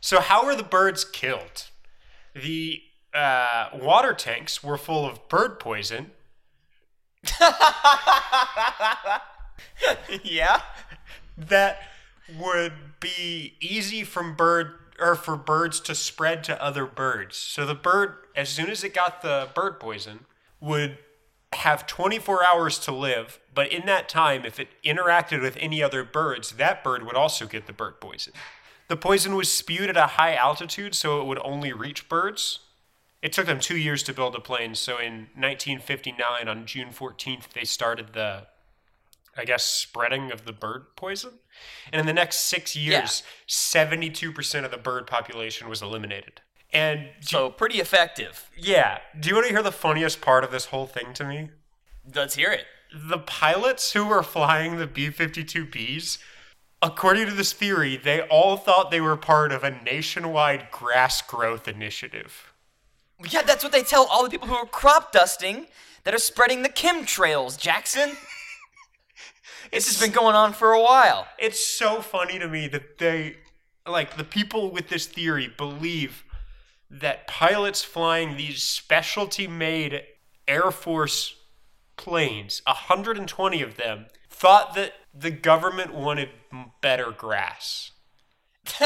So 0.00 0.20
how 0.20 0.44
were 0.44 0.56
the 0.56 0.64
birds 0.64 1.04
killed? 1.04 1.68
The 2.34 2.82
uh, 3.14 3.68
water 3.74 4.14
tanks 4.14 4.62
were 4.62 4.76
full 4.76 5.06
of 5.06 5.28
bird 5.28 5.60
poison. 5.60 6.10
yeah? 10.22 10.62
that 11.36 11.80
would 12.38 12.72
be 13.00 13.54
easy 13.60 14.04
from 14.04 14.36
bird 14.36 14.74
or 15.00 15.14
for 15.14 15.36
birds 15.36 15.80
to 15.80 15.94
spread 15.94 16.44
to 16.44 16.62
other 16.62 16.86
birds. 16.86 17.36
So 17.36 17.66
the 17.66 17.74
bird, 17.74 18.16
as 18.36 18.48
soon 18.48 18.70
as 18.70 18.84
it 18.84 18.94
got 18.94 19.22
the 19.22 19.48
bird 19.54 19.80
poison, 19.80 20.26
would 20.60 20.98
have 21.54 21.86
24 21.86 22.44
hours 22.44 22.78
to 22.78 22.92
live, 22.92 23.38
but 23.54 23.70
in 23.70 23.84
that 23.86 24.08
time, 24.08 24.44
if 24.44 24.58
it 24.58 24.68
interacted 24.84 25.42
with 25.42 25.56
any 25.60 25.82
other 25.82 26.04
birds, 26.04 26.52
that 26.52 26.82
bird 26.82 27.04
would 27.04 27.16
also 27.16 27.46
get 27.46 27.66
the 27.66 27.72
bird 27.72 28.00
poison. 28.00 28.32
The 28.88 28.96
poison 28.96 29.34
was 29.34 29.50
spewed 29.50 29.90
at 29.90 29.96
a 29.96 30.06
high 30.06 30.34
altitude, 30.34 30.94
so 30.94 31.20
it 31.20 31.26
would 31.26 31.40
only 31.44 31.72
reach 31.72 32.08
birds. 32.08 32.60
It 33.22 33.32
took 33.32 33.46
them 33.46 33.60
two 33.60 33.76
years 33.76 34.02
to 34.04 34.12
build 34.12 34.34
the 34.34 34.40
plane, 34.40 34.74
so 34.74 34.98
in 34.98 35.28
1959, 35.36 36.48
on 36.48 36.66
June 36.66 36.88
14th, 36.88 37.52
they 37.54 37.62
started 37.64 38.14
the, 38.14 38.48
I 39.36 39.44
guess, 39.44 39.64
spreading 39.64 40.32
of 40.32 40.44
the 40.44 40.52
bird 40.52 40.96
poison. 40.96 41.34
And 41.92 42.00
in 42.00 42.06
the 42.06 42.12
next 42.12 42.38
six 42.38 42.74
years, 42.74 43.22
72% 43.48 44.64
of 44.64 44.70
the 44.72 44.76
bird 44.76 45.06
population 45.06 45.68
was 45.68 45.80
eliminated. 45.82 46.40
And 46.72 47.10
So 47.20 47.50
pretty 47.50 47.78
effective. 47.80 48.50
yeah, 48.56 48.98
do 49.18 49.28
you 49.28 49.34
want 49.36 49.46
to 49.46 49.52
hear 49.52 49.62
the 49.62 49.70
funniest 49.70 50.20
part 50.20 50.42
of 50.42 50.50
this 50.50 50.66
whole 50.66 50.86
thing 50.86 51.12
to 51.14 51.24
me? 51.24 51.50
Let's 52.14 52.34
hear 52.34 52.50
it. 52.50 52.64
The 52.94 53.18
pilots 53.18 53.92
who 53.92 54.06
were 54.06 54.22
flying 54.22 54.78
the 54.78 54.86
B 54.86 55.08
52Bs, 55.10 56.18
according 56.80 57.26
to 57.26 57.32
this 57.34 57.52
theory, 57.52 57.96
they 57.96 58.22
all 58.22 58.56
thought 58.56 58.90
they 58.90 59.00
were 59.00 59.16
part 59.16 59.52
of 59.52 59.62
a 59.62 59.70
nationwide 59.70 60.70
grass 60.72 61.22
growth 61.22 61.68
initiative. 61.68 62.51
Yeah, 63.28 63.42
that's 63.42 63.62
what 63.62 63.72
they 63.72 63.82
tell 63.82 64.06
all 64.06 64.24
the 64.24 64.30
people 64.30 64.48
who 64.48 64.54
are 64.54 64.66
crop 64.66 65.12
dusting 65.12 65.66
that 66.04 66.14
are 66.14 66.18
spreading 66.18 66.62
the 66.62 66.68
chemtrails, 66.68 67.58
Jackson. 67.58 68.16
this 69.72 69.86
has 69.86 70.00
been 70.00 70.12
going 70.12 70.34
on 70.34 70.52
for 70.52 70.72
a 70.72 70.82
while. 70.82 71.26
It's 71.38 71.64
so 71.64 72.00
funny 72.00 72.38
to 72.38 72.48
me 72.48 72.68
that 72.68 72.98
they, 72.98 73.36
like, 73.86 74.16
the 74.16 74.24
people 74.24 74.70
with 74.70 74.88
this 74.88 75.06
theory 75.06 75.52
believe 75.56 76.24
that 76.90 77.26
pilots 77.26 77.82
flying 77.82 78.36
these 78.36 78.62
specialty 78.62 79.46
made 79.46 80.02
Air 80.46 80.70
Force 80.70 81.36
planes, 81.96 82.62
120 82.66 83.62
of 83.62 83.76
them, 83.76 84.06
thought 84.28 84.74
that 84.74 84.92
the 85.14 85.30
government 85.30 85.94
wanted 85.94 86.30
better 86.80 87.10
grass. 87.10 87.92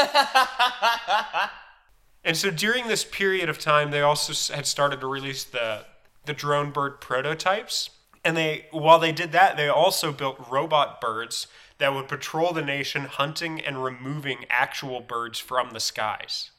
and 2.27 2.37
so 2.37 2.51
during 2.51 2.87
this 2.87 3.03
period 3.03 3.49
of 3.49 3.57
time, 3.57 3.89
they 3.89 4.01
also 4.01 4.53
had 4.53 4.67
started 4.67 5.01
to 5.01 5.07
release 5.07 5.43
the 5.43 5.85
the 6.25 6.33
drone 6.33 6.71
bird 6.71 7.01
prototypes. 7.01 7.89
And 8.23 8.35
they, 8.35 8.65
while 8.71 8.99
they 8.99 9.13
did 9.13 9.31
that, 9.31 9.55
they 9.55 9.69
also 9.69 10.11
built 10.11 10.37
robot 10.51 10.99
birds 10.99 11.47
that 11.77 11.93
would 11.93 12.07
patrol 12.07 12.51
the 12.51 12.61
nation, 12.61 13.05
hunting 13.05 13.61
and 13.61 13.83
removing 13.83 14.45
actual 14.49 14.99
birds 14.99 15.39
from 15.39 15.71
the 15.71 15.79
skies. 15.79 16.51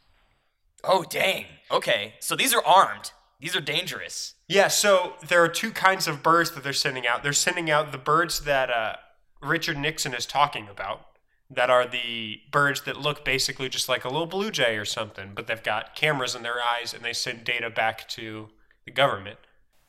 Oh, 0.83 1.05
dang. 1.09 1.45
Okay, 1.71 2.15
so 2.21 2.35
these 2.35 2.55
are 2.55 2.65
armed. 2.65 3.13
These 3.41 3.55
are 3.55 3.61
dangerous. 3.61 4.35
Yeah, 4.49 4.69
so 4.69 5.15
there 5.27 5.43
are 5.43 5.49
two 5.49 5.71
kinds 5.71 6.09
of 6.09 6.23
birds 6.23 6.53
that 6.53 6.65
they're 6.65 6.73
sending 6.73 7.07
out. 7.07 7.23
They're 7.23 7.33
sending 7.33 7.71
out 7.71 7.93
the 7.93 7.99
birds 7.99 8.41
that 8.41 8.71
uh, 8.71 8.97
Richard 9.43 9.77
Nixon 9.77 10.15
is 10.15 10.25
talking 10.25 10.69
about, 10.69 11.07
that 11.51 11.71
are 11.71 11.87
the 11.87 12.41
birds 12.51 12.83
that 12.83 13.01
look 13.01 13.25
basically 13.25 13.69
just 13.69 13.89
like 13.89 14.05
a 14.05 14.09
little 14.09 14.27
blue 14.27 14.51
jay 14.51 14.77
or 14.77 14.85
something, 14.85 15.33
but 15.35 15.47
they've 15.47 15.63
got 15.63 15.95
cameras 15.95 16.35
in 16.35 16.43
their 16.43 16.57
eyes 16.61 16.93
and 16.93 17.03
they 17.03 17.13
send 17.13 17.45
data 17.45 17.71
back 17.71 18.07
to 18.09 18.49
the 18.85 18.91
government. 18.91 19.39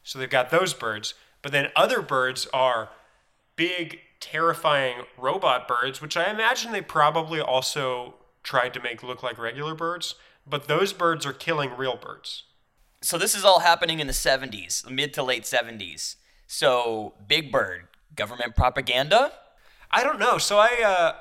So 0.03 0.17
they've 0.17 0.29
got 0.29 0.49
those 0.49 0.73
birds. 0.73 1.13
But 1.41 1.51
then 1.51 1.69
other 1.75 2.01
birds 2.01 2.47
are 2.53 2.89
big, 3.55 3.99
terrifying 4.19 5.03
robot 5.17 5.67
birds, 5.67 6.01
which 6.01 6.15
I 6.15 6.31
imagine 6.31 6.71
they 6.71 6.81
probably 6.81 7.41
also 7.41 8.15
tried 8.43 8.73
to 8.73 8.81
make 8.81 9.03
look 9.03 9.21
like 9.21 9.37
regular 9.37 9.75
birds, 9.75 10.15
but 10.47 10.67
those 10.67 10.93
birds 10.93 11.25
are 11.25 11.33
killing 11.33 11.75
real 11.75 11.97
birds. 11.97 12.43
So 13.01 13.17
this 13.17 13.35
is 13.35 13.45
all 13.45 13.59
happening 13.59 13.99
in 13.99 14.07
the 14.07 14.13
70s, 14.13 14.89
mid 14.89 15.13
to 15.13 15.23
late 15.23 15.43
70s. 15.43 16.15
So 16.47 17.13
Big 17.27 17.51
Bird, 17.51 17.87
government 18.15 18.55
propaganda? 18.55 19.31
I 19.91 20.03
don't 20.03 20.19
know. 20.19 20.37
So 20.37 20.57
I 20.57 20.81
uh, 20.83 21.13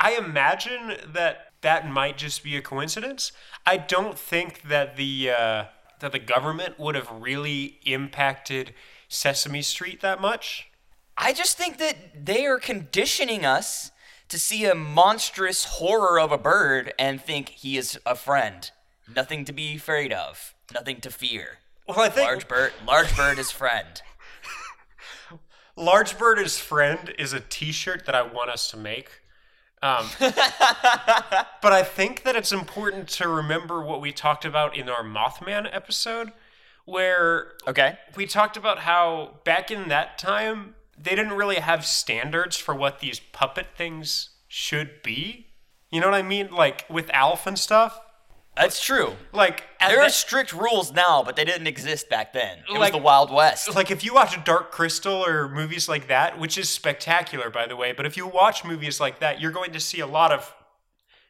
I 0.00 0.12
imagine 0.12 0.96
that 1.12 1.52
that 1.60 1.88
might 1.88 2.16
just 2.16 2.42
be 2.44 2.56
a 2.56 2.62
coincidence. 2.62 3.32
I 3.66 3.76
don't 3.76 4.18
think 4.18 4.62
that 4.62 4.96
the 4.96 5.30
uh, 5.30 5.64
that 6.00 6.12
the 6.12 6.18
government 6.18 6.78
would 6.78 6.94
have 6.94 7.10
really 7.10 7.80
impacted 7.84 8.74
Sesame 9.08 9.62
Street 9.62 10.00
that 10.00 10.20
much. 10.20 10.68
I 11.16 11.32
just 11.32 11.58
think 11.58 11.78
that 11.78 12.24
they 12.26 12.46
are 12.46 12.58
conditioning 12.58 13.44
us 13.44 13.90
to 14.28 14.38
see 14.38 14.64
a 14.64 14.74
monstrous 14.74 15.64
horror 15.64 16.20
of 16.20 16.30
a 16.30 16.38
bird 16.38 16.92
and 16.98 17.20
think 17.20 17.48
he 17.48 17.76
is 17.76 17.98
a 18.06 18.14
friend. 18.14 18.70
Nothing 19.12 19.44
to 19.46 19.52
be 19.52 19.74
afraid 19.76 20.12
of, 20.12 20.54
nothing 20.72 21.00
to 21.00 21.10
fear. 21.10 21.58
Well, 21.88 22.00
I 22.00 22.10
think 22.10 22.28
Large 22.28 22.48
bird, 22.48 22.72
large 22.86 23.16
bird 23.16 23.38
is 23.38 23.50
friend. 23.50 24.02
Large 25.76 26.18
Bird 26.18 26.40
is 26.40 26.58
friend 26.58 27.14
is 27.20 27.32
a 27.32 27.38
T-shirt 27.38 28.04
that 28.06 28.14
I 28.14 28.22
want 28.22 28.50
us 28.50 28.68
to 28.72 28.76
make. 28.76 29.17
Um, 29.82 30.08
but 30.20 31.72
I 31.72 31.82
think 31.82 32.22
that 32.24 32.34
it's 32.36 32.52
important 32.52 33.08
to 33.10 33.28
remember 33.28 33.80
what 33.82 34.00
we 34.00 34.12
talked 34.12 34.44
about 34.44 34.76
in 34.76 34.88
our 34.88 35.02
Mothman 35.04 35.68
episode, 35.72 36.32
where 36.84 37.52
Okay. 37.66 37.98
we 38.16 38.26
talked 38.26 38.56
about 38.56 38.80
how 38.80 39.38
back 39.44 39.70
in 39.70 39.88
that 39.88 40.18
time 40.18 40.74
they 40.96 41.14
didn't 41.14 41.34
really 41.34 41.56
have 41.56 41.84
standards 41.86 42.56
for 42.56 42.74
what 42.74 42.98
these 43.00 43.20
puppet 43.20 43.68
things 43.76 44.30
should 44.48 45.02
be. 45.02 45.46
You 45.90 46.00
know 46.00 46.08
what 46.08 46.14
I 46.18 46.22
mean? 46.22 46.50
Like 46.50 46.84
with 46.90 47.08
Alf 47.10 47.46
and 47.46 47.58
stuff. 47.58 48.00
That's 48.58 48.80
true. 48.82 49.12
Like 49.32 49.64
There 49.80 50.02
are 50.02 50.08
strict 50.08 50.52
rules 50.52 50.92
now, 50.92 51.22
but 51.22 51.36
they 51.36 51.44
didn't 51.44 51.66
exist 51.66 52.08
back 52.08 52.32
then. 52.32 52.58
It 52.68 52.78
was 52.78 52.90
the 52.90 52.98
Wild 52.98 53.32
West. 53.32 53.74
like 53.74 53.90
if 53.90 54.04
you 54.04 54.14
watch 54.14 54.42
Dark 54.44 54.72
Crystal 54.72 55.24
or 55.24 55.48
movies 55.48 55.88
like 55.88 56.08
that, 56.08 56.38
which 56.38 56.58
is 56.58 56.68
spectacular 56.68 57.50
by 57.50 57.66
the 57.66 57.76
way, 57.76 57.92
but 57.92 58.04
if 58.06 58.16
you 58.16 58.26
watch 58.26 58.64
movies 58.64 59.00
like 59.00 59.20
that, 59.20 59.40
you're 59.40 59.52
going 59.52 59.72
to 59.72 59.80
see 59.80 60.00
a 60.00 60.06
lot 60.06 60.32
of 60.32 60.54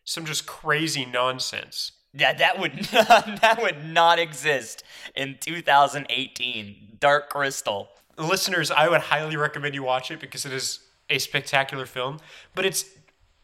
some 0.05 0.25
just 0.25 0.47
crazy 0.47 1.05
nonsense. 1.05 1.93
Yeah, 2.15 2.33
that 2.33 2.59
would 2.59 2.73
that 2.93 3.59
would 3.61 3.85
not 3.85 4.19
exist 4.19 4.83
in 5.15 5.37
2018. 5.41 6.97
Dark 6.99 7.29
Crystal. 7.29 7.91
listeners, 8.17 8.71
I 8.71 8.89
would 8.89 9.03
highly 9.03 9.37
recommend 9.37 9.75
you 9.75 9.83
watch 9.83 10.11
it 10.11 10.19
because 10.19 10.45
it 10.45 10.53
is 10.53 10.81
a 11.11 11.19
spectacular 11.19 11.87
film. 11.87 12.19
But 12.55 12.65
it's 12.65 12.87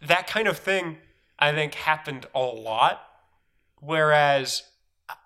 that 0.01 0.27
kind 0.27 0.49
of 0.49 0.59
thing 0.59 0.99
I 1.39 1.53
think 1.53 1.75
happened 1.75 2.27
a 2.35 2.41
lot. 2.41 3.03
Whereas 3.85 4.63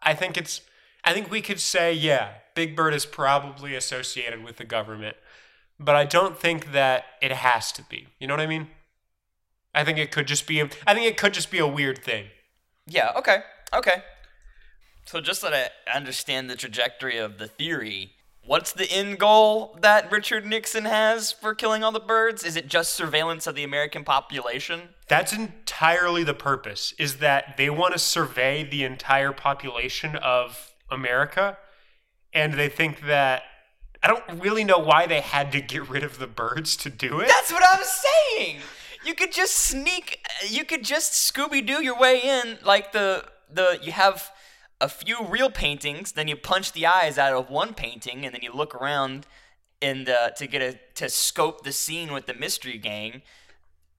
I 0.02 0.14
think 0.14 0.36
it's 0.36 0.62
I 1.04 1.12
think 1.12 1.30
we 1.30 1.40
could 1.40 1.60
say, 1.60 1.92
yeah, 1.92 2.32
Big 2.54 2.74
Bird 2.74 2.92
is 2.92 3.06
probably 3.06 3.74
associated 3.74 4.42
with 4.42 4.56
the 4.56 4.64
government, 4.64 5.16
but 5.78 5.94
I 5.94 6.04
don't 6.04 6.36
think 6.36 6.72
that 6.72 7.04
it 7.22 7.30
has 7.30 7.70
to 7.72 7.82
be. 7.82 8.08
You 8.18 8.26
know 8.26 8.34
what 8.34 8.40
I 8.40 8.46
mean? 8.46 8.68
I 9.74 9.84
think 9.84 9.98
it 9.98 10.10
could 10.10 10.26
just 10.26 10.46
be 10.46 10.60
a, 10.60 10.68
I 10.86 10.94
think 10.94 11.06
it 11.06 11.16
could 11.16 11.34
just 11.34 11.50
be 11.50 11.58
a 11.58 11.66
weird 11.66 12.02
thing. 12.02 12.26
Yeah, 12.86 13.12
okay. 13.16 13.42
Okay. 13.72 14.02
So 15.06 15.20
just 15.20 15.40
that 15.42 15.54
I 15.86 15.96
understand 15.96 16.50
the 16.50 16.56
trajectory 16.56 17.16
of 17.16 17.38
the 17.38 17.46
theory, 17.46 18.12
what's 18.48 18.72
the 18.72 18.90
end 18.90 19.18
goal 19.18 19.78
that 19.82 20.10
Richard 20.10 20.46
Nixon 20.46 20.86
has 20.86 21.30
for 21.30 21.54
killing 21.54 21.84
all 21.84 21.92
the 21.92 22.00
birds? 22.00 22.42
Is 22.42 22.56
it 22.56 22.66
just 22.66 22.94
surveillance 22.94 23.46
of 23.46 23.54
the 23.54 23.62
American 23.62 24.04
population? 24.04 24.88
That's 25.06 25.34
entirely 25.34 26.24
the 26.24 26.34
purpose, 26.34 26.94
is 26.98 27.18
that 27.18 27.58
they 27.58 27.68
want 27.68 27.92
to 27.92 27.98
survey 27.98 28.64
the 28.64 28.84
entire 28.84 29.32
population 29.32 30.16
of 30.16 30.72
America. 30.90 31.58
And 32.32 32.54
they 32.54 32.70
think 32.70 33.02
that, 33.02 33.42
I 34.02 34.08
don't 34.08 34.40
really 34.40 34.64
know 34.64 34.78
why 34.78 35.06
they 35.06 35.20
had 35.20 35.52
to 35.52 35.60
get 35.60 35.86
rid 35.88 36.02
of 36.02 36.18
the 36.18 36.26
birds 36.26 36.74
to 36.78 36.90
do 36.90 37.20
it. 37.20 37.28
That's 37.28 37.52
what 37.52 37.62
I'm 37.70 37.84
saying. 37.84 38.60
You 39.04 39.14
could 39.14 39.32
just 39.32 39.56
sneak. 39.56 40.20
You 40.48 40.64
could 40.64 40.84
just 40.84 41.12
Scooby 41.12 41.64
Doo 41.64 41.82
your 41.82 41.98
way 41.98 42.20
in, 42.20 42.58
like 42.64 42.92
the 42.92 43.24
the. 43.52 43.78
You 43.82 43.92
have 43.92 44.30
a 44.80 44.88
few 44.88 45.24
real 45.26 45.50
paintings, 45.50 46.12
then 46.12 46.28
you 46.28 46.36
punch 46.36 46.72
the 46.72 46.86
eyes 46.86 47.18
out 47.18 47.32
of 47.32 47.50
one 47.50 47.74
painting, 47.74 48.24
and 48.24 48.34
then 48.34 48.42
you 48.42 48.52
look 48.52 48.74
around 48.74 49.26
and 49.80 50.08
uh, 50.08 50.30
to 50.30 50.46
get 50.46 50.62
a 50.62 50.78
to 50.94 51.08
scope 51.08 51.64
the 51.64 51.72
scene 51.72 52.12
with 52.12 52.26
the 52.26 52.34
mystery 52.34 52.78
gang. 52.78 53.22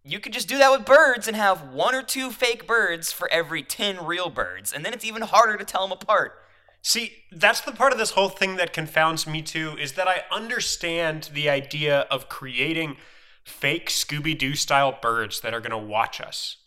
You 0.04 0.20
could 0.20 0.34
just 0.34 0.48
do 0.48 0.58
that 0.58 0.72
with 0.72 0.86
birds 0.86 1.28
and 1.28 1.36
have 1.36 1.74
one 1.74 1.94
or 1.94 2.02
two 2.02 2.32
fake 2.32 2.66
birds 2.66 3.12
for 3.12 3.30
every 3.32 3.64
ten 3.64 4.06
real 4.06 4.30
birds, 4.30 4.72
and 4.74 4.86
then 4.86 4.94
it's 4.94 5.06
even 5.06 5.24
harder 5.24 5.58
to 5.58 5.66
tell 5.66 5.88
them 5.88 5.92
apart. 5.92 6.34
See, 6.82 7.12
that's 7.32 7.62
the 7.62 7.74
part 7.74 7.92
of 7.92 8.00
this 8.00 8.12
whole 8.12 8.30
thing 8.30 8.56
that 8.56 8.72
confounds 8.72 9.28
me 9.28 9.42
too, 9.42 9.76
is 9.78 9.94
that 9.94 10.08
I 10.08 10.24
understand 10.32 11.30
the 11.34 11.50
idea 11.50 12.08
of 12.10 12.30
creating 12.30 12.96
fake 13.44 13.90
Scooby 13.90 14.38
Doo 14.38 14.56
style 14.56 14.98
birds 15.02 15.42
that 15.42 15.54
are 15.54 15.60
going 15.60 15.72
to 15.72 15.78
watch 15.78 16.22
us. 16.22 16.58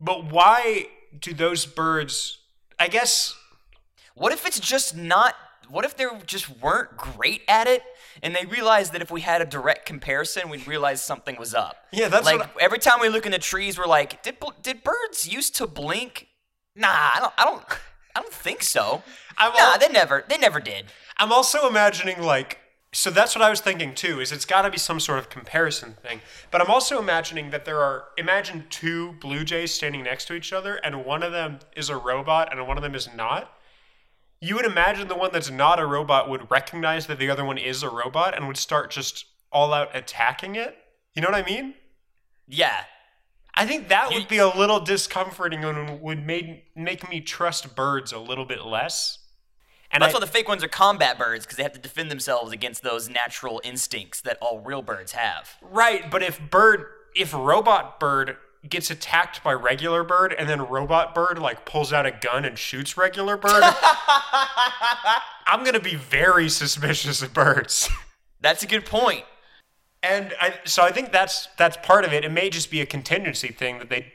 But 0.00 0.32
why 0.32 0.86
do 1.18 1.32
those 1.34 1.66
birds, 1.66 2.38
I 2.78 2.88
guess, 2.88 3.34
What 4.14 4.32
if 4.32 4.46
it's 4.46 4.60
just 4.60 4.96
not? 4.96 5.34
What 5.68 5.84
if 5.84 5.96
they 5.96 6.06
just 6.26 6.48
weren't 6.60 6.96
great 6.96 7.42
at 7.46 7.68
it, 7.68 7.82
and 8.22 8.34
they 8.34 8.44
realized 8.44 8.92
that 8.92 9.02
if 9.02 9.10
we 9.10 9.20
had 9.20 9.40
a 9.40 9.44
direct 9.44 9.86
comparison, 9.86 10.50
we'd 10.50 10.66
realize 10.66 11.02
something 11.02 11.36
was 11.38 11.54
up? 11.54 11.76
Yeah, 11.92 12.08
that's 12.08 12.26
like 12.26 12.40
what 12.40 12.50
every 12.60 12.78
time 12.78 13.00
we 13.00 13.08
look 13.08 13.24
in 13.24 13.32
the 13.32 13.38
trees, 13.38 13.78
we're 13.78 13.86
like, 13.86 14.22
did 14.22 14.36
did 14.62 14.82
birds 14.82 15.28
used 15.32 15.54
to 15.56 15.66
blink? 15.66 16.28
Nah, 16.74 16.88
I 16.88 17.18
don't. 17.20 17.32
I 17.38 17.44
don't. 17.44 17.64
I 18.16 18.20
don't 18.20 18.32
think 18.32 18.62
so. 18.62 19.02
I'm 19.38 19.52
Nah, 19.52 19.76
they 19.78 19.88
never. 19.88 20.24
They 20.28 20.38
never 20.38 20.60
did. 20.60 20.86
I'm 21.16 21.32
also 21.32 21.68
imagining 21.68 22.20
like 22.20 22.58
so 22.92 23.10
that's 23.10 23.36
what 23.36 23.42
I 23.42 23.50
was 23.50 23.60
thinking 23.60 23.94
too 23.94 24.20
is 24.20 24.32
it's 24.32 24.44
got 24.44 24.62
to 24.62 24.70
be 24.70 24.78
some 24.78 24.98
sort 24.98 25.18
of 25.20 25.30
comparison 25.30 25.94
thing. 26.02 26.20
But 26.50 26.60
I'm 26.60 26.70
also 26.70 26.98
imagining 26.98 27.50
that 27.50 27.64
there 27.64 27.80
are 27.80 28.06
imagine 28.18 28.66
two 28.68 29.12
blue 29.20 29.44
jays 29.44 29.72
standing 29.72 30.02
next 30.02 30.24
to 30.26 30.34
each 30.34 30.52
other 30.52 30.76
and 30.76 31.04
one 31.04 31.22
of 31.22 31.30
them 31.32 31.60
is 31.76 31.88
a 31.88 31.96
robot 31.96 32.50
and 32.52 32.66
one 32.66 32.76
of 32.76 32.82
them 32.82 32.94
is 32.96 33.08
not. 33.14 33.52
You 34.40 34.56
would 34.56 34.64
imagine 34.64 35.06
the 35.08 35.14
one 35.14 35.30
that's 35.32 35.50
not 35.50 35.78
a 35.78 35.86
robot 35.86 36.28
would 36.28 36.50
recognize 36.50 37.06
that 37.06 37.18
the 37.18 37.30
other 37.30 37.44
one 37.44 37.58
is 37.58 37.82
a 37.82 37.90
robot 37.90 38.34
and 38.34 38.48
would 38.48 38.56
start 38.56 38.90
just 38.90 39.26
all 39.52 39.72
out 39.72 39.94
attacking 39.94 40.56
it. 40.56 40.76
You 41.14 41.22
know 41.22 41.28
what 41.28 41.38
I 41.38 41.46
mean? 41.46 41.74
Yeah. 42.48 42.84
I 43.54 43.66
think 43.66 43.88
that 43.88 44.10
You- 44.10 44.18
would 44.18 44.28
be 44.28 44.38
a 44.38 44.48
little 44.48 44.80
discomforting 44.80 45.64
and 45.64 46.00
would 46.00 46.24
make 46.26 46.74
make 46.76 47.08
me 47.08 47.20
trust 47.20 47.76
birds 47.76 48.10
a 48.12 48.18
little 48.18 48.46
bit 48.46 48.64
less. 48.64 49.18
And 49.92 50.02
That's 50.02 50.14
why 50.14 50.20
the 50.20 50.26
fake 50.26 50.48
ones 50.48 50.62
are 50.62 50.68
combat 50.68 51.18
birds 51.18 51.44
because 51.44 51.56
they 51.56 51.64
have 51.64 51.72
to 51.72 51.80
defend 51.80 52.10
themselves 52.10 52.52
against 52.52 52.82
those 52.82 53.08
natural 53.08 53.60
instincts 53.64 54.20
that 54.20 54.38
all 54.40 54.60
real 54.60 54.82
birds 54.82 55.12
have. 55.12 55.56
Right, 55.60 56.08
but 56.10 56.22
if 56.22 56.40
bird 56.50 56.86
if 57.14 57.34
robot 57.34 57.98
bird 57.98 58.36
gets 58.68 58.90
attacked 58.90 59.42
by 59.42 59.52
regular 59.52 60.04
bird 60.04 60.34
and 60.36 60.48
then 60.48 60.60
robot 60.68 61.14
bird 61.14 61.38
like 61.38 61.64
pulls 61.64 61.92
out 61.92 62.06
a 62.06 62.12
gun 62.12 62.44
and 62.44 62.56
shoots 62.56 62.96
regular 62.96 63.36
bird, 63.36 63.64
I'm 65.46 65.60
going 65.60 65.74
to 65.74 65.80
be 65.80 65.96
very 65.96 66.48
suspicious 66.48 67.20
of 67.22 67.34
birds. 67.34 67.88
That's 68.40 68.62
a 68.62 68.66
good 68.66 68.86
point. 68.86 69.24
And 70.02 70.34
I 70.40 70.54
so 70.64 70.82
I 70.82 70.92
think 70.92 71.10
that's 71.10 71.48
that's 71.58 71.76
part 71.82 72.04
of 72.04 72.12
it. 72.12 72.24
It 72.24 72.30
may 72.30 72.48
just 72.48 72.70
be 72.70 72.80
a 72.80 72.86
contingency 72.86 73.48
thing 73.48 73.78
that 73.78 73.90
they 73.90 74.12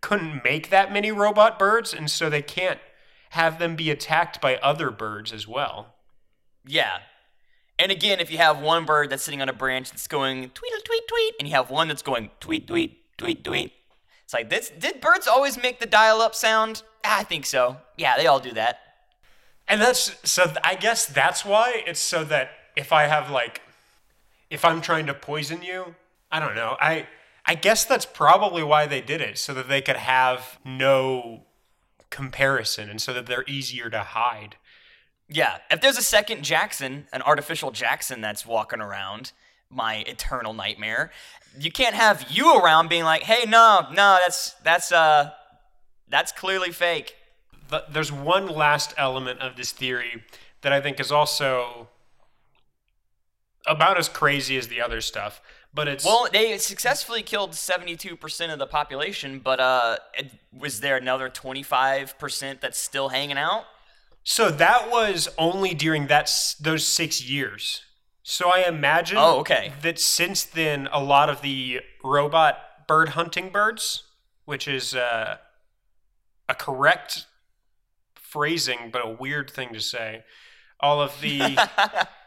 couldn't 0.00 0.44
make 0.44 0.70
that 0.70 0.92
many 0.92 1.10
robot 1.10 1.58
birds 1.58 1.92
and 1.92 2.10
so 2.10 2.28
they 2.28 2.42
can't 2.42 2.78
have 3.32 3.58
them 3.58 3.76
be 3.76 3.90
attacked 3.90 4.42
by 4.42 4.56
other 4.56 4.90
birds 4.90 5.32
as 5.32 5.48
well. 5.48 5.94
Yeah. 6.66 6.98
And 7.78 7.90
again, 7.90 8.20
if 8.20 8.30
you 8.30 8.36
have 8.36 8.60
one 8.60 8.84
bird 8.84 9.08
that's 9.08 9.22
sitting 9.22 9.40
on 9.40 9.48
a 9.48 9.54
branch 9.54 9.90
that's 9.90 10.06
going 10.06 10.50
tweet 10.50 10.72
tweet 10.84 11.08
tweet, 11.08 11.34
and 11.38 11.48
you 11.48 11.54
have 11.54 11.70
one 11.70 11.88
that's 11.88 12.02
going 12.02 12.30
tweet 12.40 12.66
tweet 12.66 12.98
tweet 13.16 13.42
tweet, 13.42 13.72
it's 14.22 14.34
like 14.34 14.50
this. 14.50 14.70
Did 14.78 15.00
birds 15.00 15.26
always 15.26 15.56
make 15.56 15.80
the 15.80 15.86
dial-up 15.86 16.34
sound? 16.34 16.82
Ah, 17.06 17.20
I 17.20 17.22
think 17.24 17.46
so. 17.46 17.78
Yeah, 17.96 18.18
they 18.18 18.26
all 18.26 18.38
do 18.38 18.52
that. 18.52 18.80
And 19.66 19.80
that's 19.80 20.14
so 20.28 20.44
th- 20.44 20.58
I 20.62 20.74
guess 20.74 21.06
that's 21.06 21.42
why 21.42 21.82
it's 21.86 22.00
so 22.00 22.24
that 22.24 22.50
if 22.76 22.92
I 22.92 23.04
have 23.04 23.30
like 23.30 23.62
if 24.50 24.62
I'm 24.62 24.82
trying 24.82 25.06
to 25.06 25.14
poison 25.14 25.62
you, 25.62 25.94
I 26.30 26.38
don't 26.38 26.54
know. 26.54 26.76
I 26.78 27.08
I 27.46 27.54
guess 27.54 27.86
that's 27.86 28.04
probably 28.04 28.62
why 28.62 28.84
they 28.84 29.00
did 29.00 29.22
it 29.22 29.38
so 29.38 29.54
that 29.54 29.68
they 29.68 29.80
could 29.80 29.96
have 29.96 30.58
no 30.66 31.46
comparison 32.12 32.88
and 32.88 33.00
so 33.00 33.12
that 33.12 33.26
they're 33.26 33.44
easier 33.48 33.90
to 33.90 34.00
hide. 34.00 34.54
Yeah, 35.28 35.58
if 35.70 35.80
there's 35.80 35.98
a 35.98 36.02
second 36.02 36.44
Jackson, 36.44 37.08
an 37.12 37.22
artificial 37.22 37.72
Jackson 37.72 38.20
that's 38.20 38.46
walking 38.46 38.80
around, 38.80 39.32
my 39.70 40.04
eternal 40.06 40.52
nightmare, 40.52 41.10
you 41.58 41.72
can't 41.72 41.94
have 41.94 42.26
you 42.30 42.56
around 42.58 42.88
being 42.88 43.04
like, 43.04 43.22
"Hey, 43.22 43.48
no, 43.48 43.86
no, 43.90 44.18
that's 44.24 44.52
that's 44.62 44.92
uh 44.92 45.30
that's 46.08 46.30
clearly 46.30 46.70
fake." 46.70 47.16
But 47.68 47.94
there's 47.94 48.12
one 48.12 48.46
last 48.46 48.94
element 48.98 49.40
of 49.40 49.56
this 49.56 49.72
theory 49.72 50.22
that 50.60 50.72
I 50.72 50.80
think 50.80 51.00
is 51.00 51.10
also 51.10 51.88
about 53.66 53.98
as 53.98 54.08
crazy 54.08 54.56
as 54.58 54.68
the 54.68 54.80
other 54.80 55.00
stuff, 55.00 55.40
but 55.74 55.88
it's 55.88 56.04
Well, 56.04 56.28
they 56.32 56.58
successfully 56.58 57.22
killed 57.22 57.52
72% 57.52 58.52
of 58.52 58.58
the 58.58 58.66
population, 58.66 59.38
but 59.38 59.60
uh 59.60 59.96
was 60.52 60.80
there 60.80 60.96
another 60.96 61.28
25% 61.30 62.60
that's 62.60 62.78
still 62.78 63.08
hanging 63.10 63.38
out? 63.38 63.64
So 64.24 64.50
that 64.50 64.90
was 64.90 65.28
only 65.38 65.74
during 65.74 66.06
that 66.08 66.30
those 66.60 66.86
six 66.86 67.22
years. 67.22 67.82
So 68.22 68.50
I 68.50 68.60
imagine 68.68 69.18
Oh, 69.18 69.38
okay. 69.40 69.72
that 69.82 69.98
since 69.98 70.44
then, 70.44 70.88
a 70.92 71.02
lot 71.02 71.28
of 71.28 71.42
the 71.42 71.80
robot 72.04 72.86
bird 72.86 73.10
hunting 73.10 73.50
birds, 73.50 74.04
which 74.44 74.68
is 74.68 74.94
uh, 74.94 75.38
a 76.48 76.54
correct 76.54 77.26
phrasing 78.14 78.90
but 78.92 79.04
a 79.04 79.08
weird 79.10 79.50
thing 79.50 79.72
to 79.72 79.80
say, 79.80 80.22
all 80.80 81.00
of 81.02 81.20
the 81.20 81.58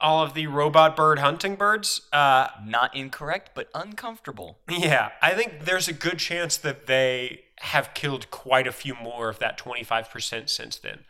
all 0.00 0.22
of 0.22 0.34
the 0.34 0.46
robot 0.46 0.94
bird 0.96 1.18
hunting 1.18 1.56
birds, 1.56 2.02
uh, 2.12 2.48
Not 2.64 2.94
incorrect, 2.94 3.50
but 3.54 3.68
uncomfortable. 3.74 4.58
yeah, 4.68 5.10
I 5.20 5.32
think 5.34 5.64
there's 5.64 5.88
a 5.88 5.92
good 5.92 6.18
chance 6.18 6.56
that 6.58 6.86
they 6.86 7.42
have 7.60 7.92
killed 7.94 8.30
quite 8.30 8.66
a 8.68 8.72
few 8.72 8.94
more 8.94 9.28
of 9.28 9.38
that 9.40 9.58
25% 9.58 10.48
since 10.48 10.76
then. 10.78 11.00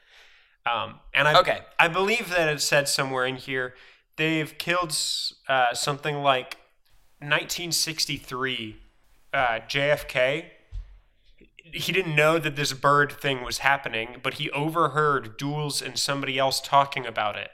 Um, 0.64 1.00
and 1.14 1.28
I, 1.28 1.38
Okay. 1.40 1.60
I 1.78 1.88
believe 1.88 2.30
that 2.30 2.48
it 2.48 2.60
said 2.60 2.88
somewhere 2.88 3.26
in 3.26 3.36
here 3.36 3.74
they've 4.16 4.56
killed 4.58 4.96
uh, 5.48 5.72
something 5.74 6.22
like 6.22 6.56
1963 7.20 8.76
uh, 9.32 9.38
JFK. 9.68 10.46
He 11.72 11.92
didn't 11.92 12.16
know 12.16 12.38
that 12.38 12.56
this 12.56 12.72
bird 12.72 13.12
thing 13.12 13.42
was 13.42 13.58
happening, 13.58 14.16
but 14.22 14.34
he 14.34 14.50
overheard 14.50 15.36
Duels 15.36 15.82
and 15.82 15.98
somebody 15.98 16.38
else 16.38 16.60
talking 16.60 17.06
about 17.06 17.36
it. 17.36 17.50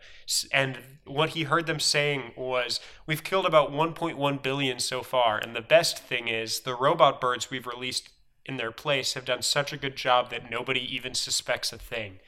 And 0.52 0.78
what 1.04 1.30
he 1.30 1.44
heard 1.44 1.66
them 1.66 1.80
saying 1.80 2.32
was, 2.36 2.80
We've 3.06 3.24
killed 3.24 3.46
about 3.46 3.70
1.1 3.70 4.42
billion 4.42 4.78
so 4.78 5.02
far, 5.02 5.38
and 5.38 5.54
the 5.54 5.60
best 5.60 5.98
thing 5.98 6.28
is 6.28 6.60
the 6.60 6.74
robot 6.74 7.20
birds 7.20 7.50
we've 7.50 7.66
released 7.66 8.10
in 8.46 8.56
their 8.56 8.72
place 8.72 9.14
have 9.14 9.24
done 9.24 9.42
such 9.42 9.72
a 9.72 9.76
good 9.76 9.96
job 9.96 10.30
that 10.30 10.50
nobody 10.50 10.80
even 10.94 11.14
suspects 11.14 11.72
a 11.72 11.78
thing. 11.78 12.20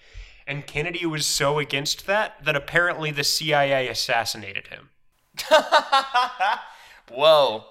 And 0.46 0.66
Kennedy 0.66 1.04
was 1.04 1.26
so 1.26 1.58
against 1.58 2.06
that 2.06 2.44
that 2.44 2.56
apparently 2.56 3.10
the 3.10 3.24
CIA 3.24 3.88
assassinated 3.88 4.68
him. 4.68 4.90
Whoa. 7.10 7.64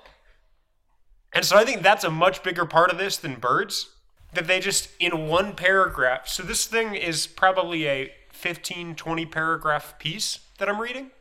And 1.34 1.44
so 1.44 1.58
I 1.58 1.66
think 1.66 1.82
that's 1.82 2.04
a 2.04 2.10
much 2.10 2.44
bigger 2.44 2.66
part 2.66 2.92
of 2.92 2.98
this 2.98 3.18
than 3.18 3.36
birds. 3.36 3.95
That 4.36 4.48
they 4.48 4.60
just, 4.60 4.90
in 5.00 5.28
one 5.28 5.56
paragraph, 5.56 6.28
so 6.28 6.44
this 6.44 6.66
thing 6.66 6.94
is 6.94 7.26
probably 7.26 7.88
a 7.88 8.12
15, 8.32 8.96
20 8.96 9.26
paragraph 9.26 9.98
piece 9.98 10.40
that 10.60 10.70
I'm 10.70 10.80
reading. 10.80 11.12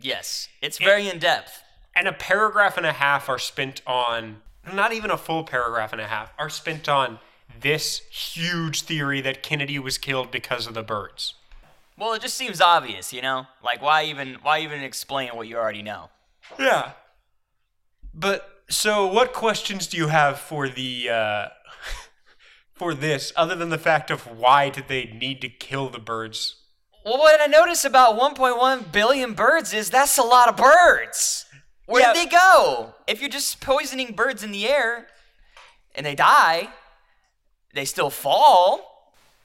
Yes, 0.00 0.48
it's 0.60 0.78
very 0.78 1.08
in 1.08 1.18
depth. 1.18 1.62
And 1.94 2.08
a 2.08 2.12
paragraph 2.12 2.76
and 2.76 2.86
a 2.86 2.92
half 2.92 3.28
are 3.28 3.38
spent 3.38 3.82
on, 3.86 4.42
not 4.72 4.92
even 4.92 5.10
a 5.10 5.16
full 5.16 5.44
paragraph 5.44 5.92
and 5.92 6.00
a 6.00 6.06
half, 6.06 6.32
are 6.38 6.50
spent 6.50 6.88
on 6.88 7.20
this 7.60 8.00
huge 8.10 8.82
theory 8.82 9.20
that 9.20 9.42
Kennedy 9.42 9.78
was 9.78 9.98
killed 9.98 10.30
because 10.30 10.66
of 10.66 10.74
the 10.74 10.82
birds. 10.82 11.34
Well, 11.96 12.12
it 12.14 12.22
just 12.22 12.36
seems 12.36 12.60
obvious, 12.60 13.12
you 13.12 13.22
know? 13.22 13.46
Like 13.62 13.80
why 13.80 14.04
even 14.04 14.38
why 14.42 14.60
even 14.60 14.82
explain 14.82 15.30
what 15.30 15.46
you 15.46 15.56
already 15.56 15.82
know? 15.82 16.10
Yeah. 16.58 16.92
But 18.12 18.62
so, 18.68 19.06
what 19.06 19.32
questions 19.32 19.86
do 19.86 19.96
you 19.96 20.08
have 20.08 20.38
for 20.38 20.68
the 20.68 21.08
uh, 21.10 21.48
for 22.74 22.92
this, 22.94 23.32
other 23.36 23.54
than 23.54 23.68
the 23.70 23.78
fact 23.78 24.10
of 24.10 24.26
why 24.26 24.68
did 24.68 24.88
they 24.88 25.04
need 25.06 25.40
to 25.42 25.48
kill 25.48 25.88
the 25.88 25.98
birds? 25.98 26.56
Well, 27.04 27.18
what 27.18 27.40
I 27.40 27.46
notice 27.46 27.84
about 27.84 28.18
1.1 28.18 28.90
billion 28.92 29.34
birds 29.34 29.72
is 29.72 29.90
that's 29.90 30.18
a 30.18 30.22
lot 30.22 30.48
of 30.48 30.56
birds. 30.56 31.46
Where 31.86 32.02
Yeah. 32.02 32.12
did 32.14 32.26
they 32.26 32.30
go? 32.30 32.94
If 33.06 33.20
you're 33.20 33.28
just 33.30 33.60
poisoning 33.60 34.14
birds 34.14 34.42
in 34.42 34.52
the 34.52 34.66
air 34.66 35.06
and 35.94 36.04
they 36.06 36.14
die, 36.14 36.70
they 37.74 37.84
still 37.84 38.10
fall. 38.10 38.90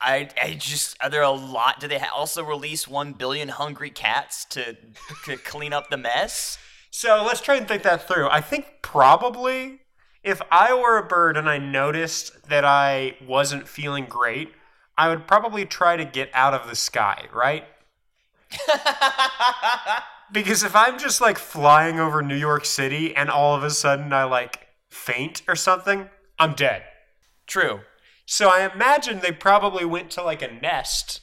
I, 0.01 0.29
I 0.41 0.53
just 0.53 0.95
are 1.01 1.09
there 1.09 1.21
a 1.23 1.29
lot? 1.31 1.81
Do 1.81 1.87
they 1.89 1.99
also 1.99 2.41
release 2.43 2.87
one 2.87 3.11
billion 3.11 3.49
hungry 3.49 3.89
cats 3.89 4.45
to 4.45 4.77
to 5.25 5.35
clean 5.35 5.73
up 5.73 5.89
the 5.89 5.97
mess? 5.97 6.57
So 6.89 7.23
let's 7.27 7.41
try 7.41 7.55
and 7.55 7.67
think 7.67 7.83
that 7.83 8.07
through. 8.07 8.29
I 8.29 8.39
think 8.39 8.81
probably 8.81 9.78
if 10.23 10.41
I 10.51 10.73
were 10.73 10.97
a 10.97 11.05
bird 11.05 11.37
and 11.37 11.49
I 11.49 11.57
noticed 11.57 12.49
that 12.49 12.65
I 12.65 13.15
wasn't 13.25 13.67
feeling 13.67 14.05
great, 14.05 14.51
I 14.97 15.09
would 15.09 15.27
probably 15.27 15.65
try 15.65 15.95
to 15.95 16.05
get 16.05 16.29
out 16.33 16.53
of 16.53 16.67
the 16.67 16.75
sky, 16.75 17.25
right? 17.33 17.65
because 20.31 20.63
if 20.63 20.75
I'm 20.75 20.99
just 20.99 21.21
like 21.21 21.37
flying 21.37 21.99
over 21.99 22.21
New 22.21 22.35
York 22.35 22.65
City 22.65 23.15
and 23.15 23.29
all 23.29 23.55
of 23.55 23.63
a 23.63 23.69
sudden 23.69 24.11
I 24.11 24.25
like 24.25 24.67
faint 24.89 25.41
or 25.47 25.55
something, 25.55 26.09
I'm 26.37 26.53
dead. 26.53 26.83
True. 27.47 27.81
So 28.25 28.49
I 28.49 28.69
imagine 28.71 29.21
they 29.21 29.31
probably 29.31 29.85
went 29.85 30.11
to 30.11 30.23
like 30.23 30.41
a 30.41 30.51
nest 30.51 31.21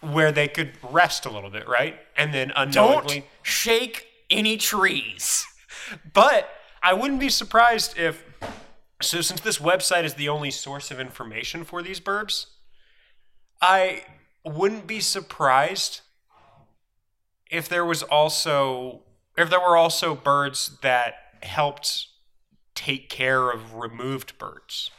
where 0.00 0.30
they 0.30 0.46
could 0.46 0.72
rest 0.82 1.26
a 1.26 1.30
little 1.30 1.50
bit, 1.50 1.66
right? 1.68 1.96
And 2.16 2.32
then 2.32 2.52
unknowingly 2.54 3.20
Don't 3.20 3.26
shake 3.42 4.06
any 4.30 4.56
trees. 4.56 5.44
But 6.12 6.48
I 6.86 6.92
wouldn't 6.92 7.20
be 7.20 7.28
surprised 7.28 7.98
if. 7.98 8.22
So, 9.02 9.20
since 9.20 9.40
this 9.40 9.58
website 9.58 10.04
is 10.04 10.14
the 10.14 10.28
only 10.28 10.50
source 10.50 10.90
of 10.90 10.98
information 10.98 11.64
for 11.64 11.82
these 11.82 12.00
birds, 12.00 12.46
I 13.60 14.04
wouldn't 14.44 14.86
be 14.86 15.00
surprised 15.00 16.00
if 17.50 17.68
there 17.68 17.84
was 17.84 18.02
also 18.02 19.02
if 19.36 19.50
there 19.50 19.60
were 19.60 19.76
also 19.76 20.14
birds 20.14 20.78
that 20.82 21.14
helped 21.42 22.06
take 22.74 23.08
care 23.08 23.50
of 23.50 23.74
removed 23.74 24.38
birds. 24.38 24.90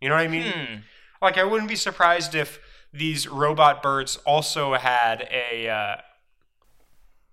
You 0.00 0.08
know 0.08 0.14
what 0.14 0.24
I 0.24 0.28
mean? 0.28 0.52
Hmm. 0.52 0.74
Like, 1.20 1.38
I 1.38 1.44
wouldn't 1.44 1.68
be 1.68 1.76
surprised 1.76 2.34
if 2.34 2.58
these 2.92 3.28
robot 3.28 3.82
birds 3.82 4.16
also 4.26 4.74
had 4.74 5.28
a, 5.30 5.68
uh, 5.68 5.96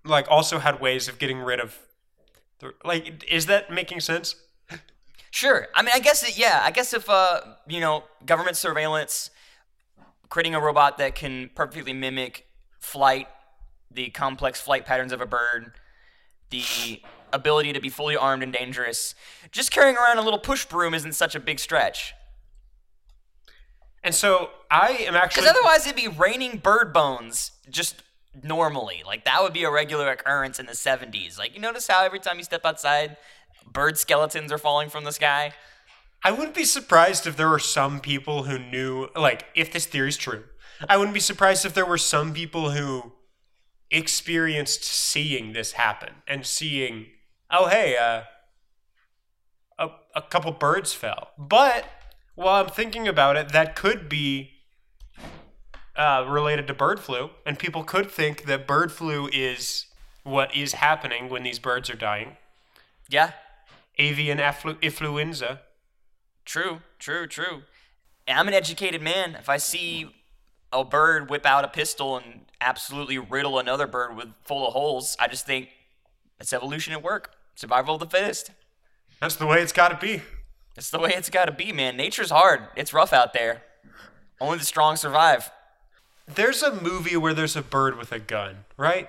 like, 0.04 0.26
also 0.30 0.58
had 0.58 0.80
ways 0.80 1.08
of 1.08 1.18
getting 1.18 1.38
rid 1.38 1.58
of, 1.58 1.78
like, 2.84 3.24
is 3.30 3.46
that 3.46 3.70
making 3.70 4.00
sense? 4.00 4.36
Sure. 5.30 5.68
I 5.74 5.82
mean, 5.82 5.92
I 5.94 6.00
guess 6.00 6.22
it, 6.22 6.36
yeah. 6.36 6.60
I 6.62 6.70
guess 6.70 6.92
if 6.92 7.08
uh, 7.08 7.40
you 7.68 7.80
know, 7.80 8.04
government 8.26 8.56
surveillance, 8.56 9.30
creating 10.28 10.54
a 10.54 10.60
robot 10.60 10.98
that 10.98 11.14
can 11.14 11.50
perfectly 11.54 11.92
mimic 11.92 12.46
flight, 12.80 13.28
the 13.90 14.10
complex 14.10 14.60
flight 14.60 14.84
patterns 14.84 15.12
of 15.12 15.20
a 15.20 15.26
bird, 15.26 15.72
the 16.50 17.00
ability 17.32 17.72
to 17.72 17.80
be 17.80 17.88
fully 17.88 18.16
armed 18.16 18.42
and 18.42 18.52
dangerous, 18.52 19.14
just 19.52 19.70
carrying 19.70 19.96
around 19.96 20.18
a 20.18 20.22
little 20.22 20.38
push 20.38 20.64
broom 20.64 20.94
isn't 20.94 21.12
such 21.12 21.34
a 21.34 21.40
big 21.40 21.60
stretch. 21.60 22.12
And 24.02 24.14
so 24.14 24.50
I 24.70 25.04
am 25.06 25.14
actually. 25.14 25.42
Because 25.42 25.56
otherwise, 25.56 25.86
it'd 25.86 25.96
be 25.96 26.08
raining 26.08 26.58
bird 26.58 26.92
bones 26.92 27.52
just 27.68 28.02
normally. 28.42 29.02
Like 29.04 29.24
that 29.24 29.42
would 29.42 29.52
be 29.52 29.64
a 29.64 29.70
regular 29.70 30.10
occurrence 30.10 30.58
in 30.58 30.66
the 30.66 30.72
70s. 30.72 31.38
Like 31.38 31.54
you 31.54 31.60
notice 31.60 31.86
how 31.86 32.04
every 32.04 32.20
time 32.20 32.38
you 32.38 32.44
step 32.44 32.64
outside, 32.64 33.16
bird 33.72 33.98
skeletons 33.98 34.52
are 34.52 34.58
falling 34.58 34.88
from 34.88 35.04
the 35.04 35.12
sky. 35.12 35.52
I 36.22 36.32
wouldn't 36.32 36.54
be 36.54 36.64
surprised 36.64 37.26
if 37.26 37.36
there 37.36 37.48
were 37.48 37.58
some 37.58 38.00
people 38.00 38.44
who 38.44 38.58
knew, 38.58 39.08
like, 39.16 39.46
if 39.54 39.72
this 39.72 39.86
theory's 39.86 40.18
true. 40.18 40.44
I 40.88 40.96
wouldn't 40.96 41.14
be 41.14 41.20
surprised 41.20 41.64
if 41.64 41.72
there 41.72 41.86
were 41.86 41.98
some 41.98 42.34
people 42.34 42.70
who 42.70 43.12
experienced 43.90 44.84
seeing 44.84 45.52
this 45.52 45.72
happen 45.72 46.16
and 46.26 46.44
seeing, 46.44 47.06
oh, 47.50 47.68
hey, 47.68 47.96
uh, 47.96 48.22
a, 49.78 49.88
a 50.14 50.22
couple 50.22 50.52
birds 50.52 50.92
fell. 50.92 51.30
But 51.38 51.86
while 52.34 52.62
I'm 52.62 52.70
thinking 52.70 53.08
about 53.08 53.36
it, 53.36 53.52
that 53.52 53.74
could 53.74 54.08
be 54.08 54.50
uh, 56.00 56.24
related 56.26 56.66
to 56.66 56.72
bird 56.72 56.98
flu, 56.98 57.28
and 57.44 57.58
people 57.58 57.84
could 57.84 58.10
think 58.10 58.44
that 58.46 58.66
bird 58.66 58.90
flu 58.90 59.28
is 59.30 59.84
what 60.22 60.54
is 60.56 60.72
happening 60.72 61.28
when 61.28 61.42
these 61.42 61.58
birds 61.58 61.90
are 61.90 61.96
dying. 61.96 62.38
Yeah, 63.10 63.32
Avian 63.98 64.38
afflu- 64.38 64.80
influenza. 64.80 65.60
True, 66.46 66.80
true, 66.98 67.26
true. 67.26 67.62
I'm 68.26 68.48
an 68.48 68.54
educated 68.54 69.02
man. 69.02 69.34
If 69.34 69.50
I 69.50 69.58
see 69.58 70.14
a 70.72 70.84
bird 70.84 71.28
whip 71.28 71.44
out 71.44 71.64
a 71.66 71.68
pistol 71.68 72.16
and 72.16 72.46
absolutely 72.62 73.18
riddle 73.18 73.58
another 73.58 73.86
bird 73.86 74.16
with 74.16 74.28
full 74.42 74.66
of 74.66 74.72
holes, 74.72 75.16
I 75.20 75.28
just 75.28 75.44
think 75.44 75.68
it's 76.40 76.54
evolution 76.54 76.94
at 76.94 77.02
work. 77.02 77.34
Survival 77.56 77.94
of 77.96 78.00
the 78.00 78.06
fittest. 78.06 78.52
That's 79.20 79.36
the 79.36 79.46
way 79.46 79.60
it's 79.60 79.72
got 79.72 79.88
to 79.88 79.98
be. 80.06 80.22
It's 80.76 80.88
the 80.88 80.98
way 80.98 81.12
it's 81.14 81.28
got 81.28 81.44
to 81.44 81.52
be, 81.52 81.72
man. 81.72 81.98
Nature's 81.98 82.30
hard. 82.30 82.68
It's 82.74 82.94
rough 82.94 83.12
out 83.12 83.34
there. 83.34 83.64
Only 84.40 84.56
the 84.56 84.64
strong 84.64 84.96
survive. 84.96 85.50
There's 86.34 86.62
a 86.62 86.80
movie 86.80 87.16
where 87.16 87.34
there's 87.34 87.56
a 87.56 87.62
bird 87.62 87.96
with 87.96 88.12
a 88.12 88.18
gun, 88.18 88.64
right? 88.76 89.08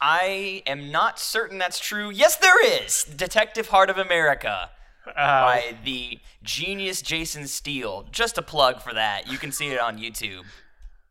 I 0.00 0.62
am 0.66 0.90
not 0.90 1.18
certain 1.18 1.58
that's 1.58 1.78
true. 1.78 2.10
Yes, 2.10 2.36
there 2.36 2.84
is. 2.84 3.04
Detective 3.04 3.68
Heart 3.68 3.90
of 3.90 3.98
America 3.98 4.70
Uh, 5.06 5.12
by 5.14 5.74
the 5.84 6.18
genius 6.42 7.02
Jason 7.02 7.46
Steele. 7.46 8.06
Just 8.10 8.38
a 8.38 8.42
plug 8.42 8.80
for 8.80 8.94
that. 8.94 9.30
You 9.30 9.36
can 9.38 9.52
see 9.52 9.68
it 9.68 9.80
on 9.80 9.98
YouTube. 9.98 10.44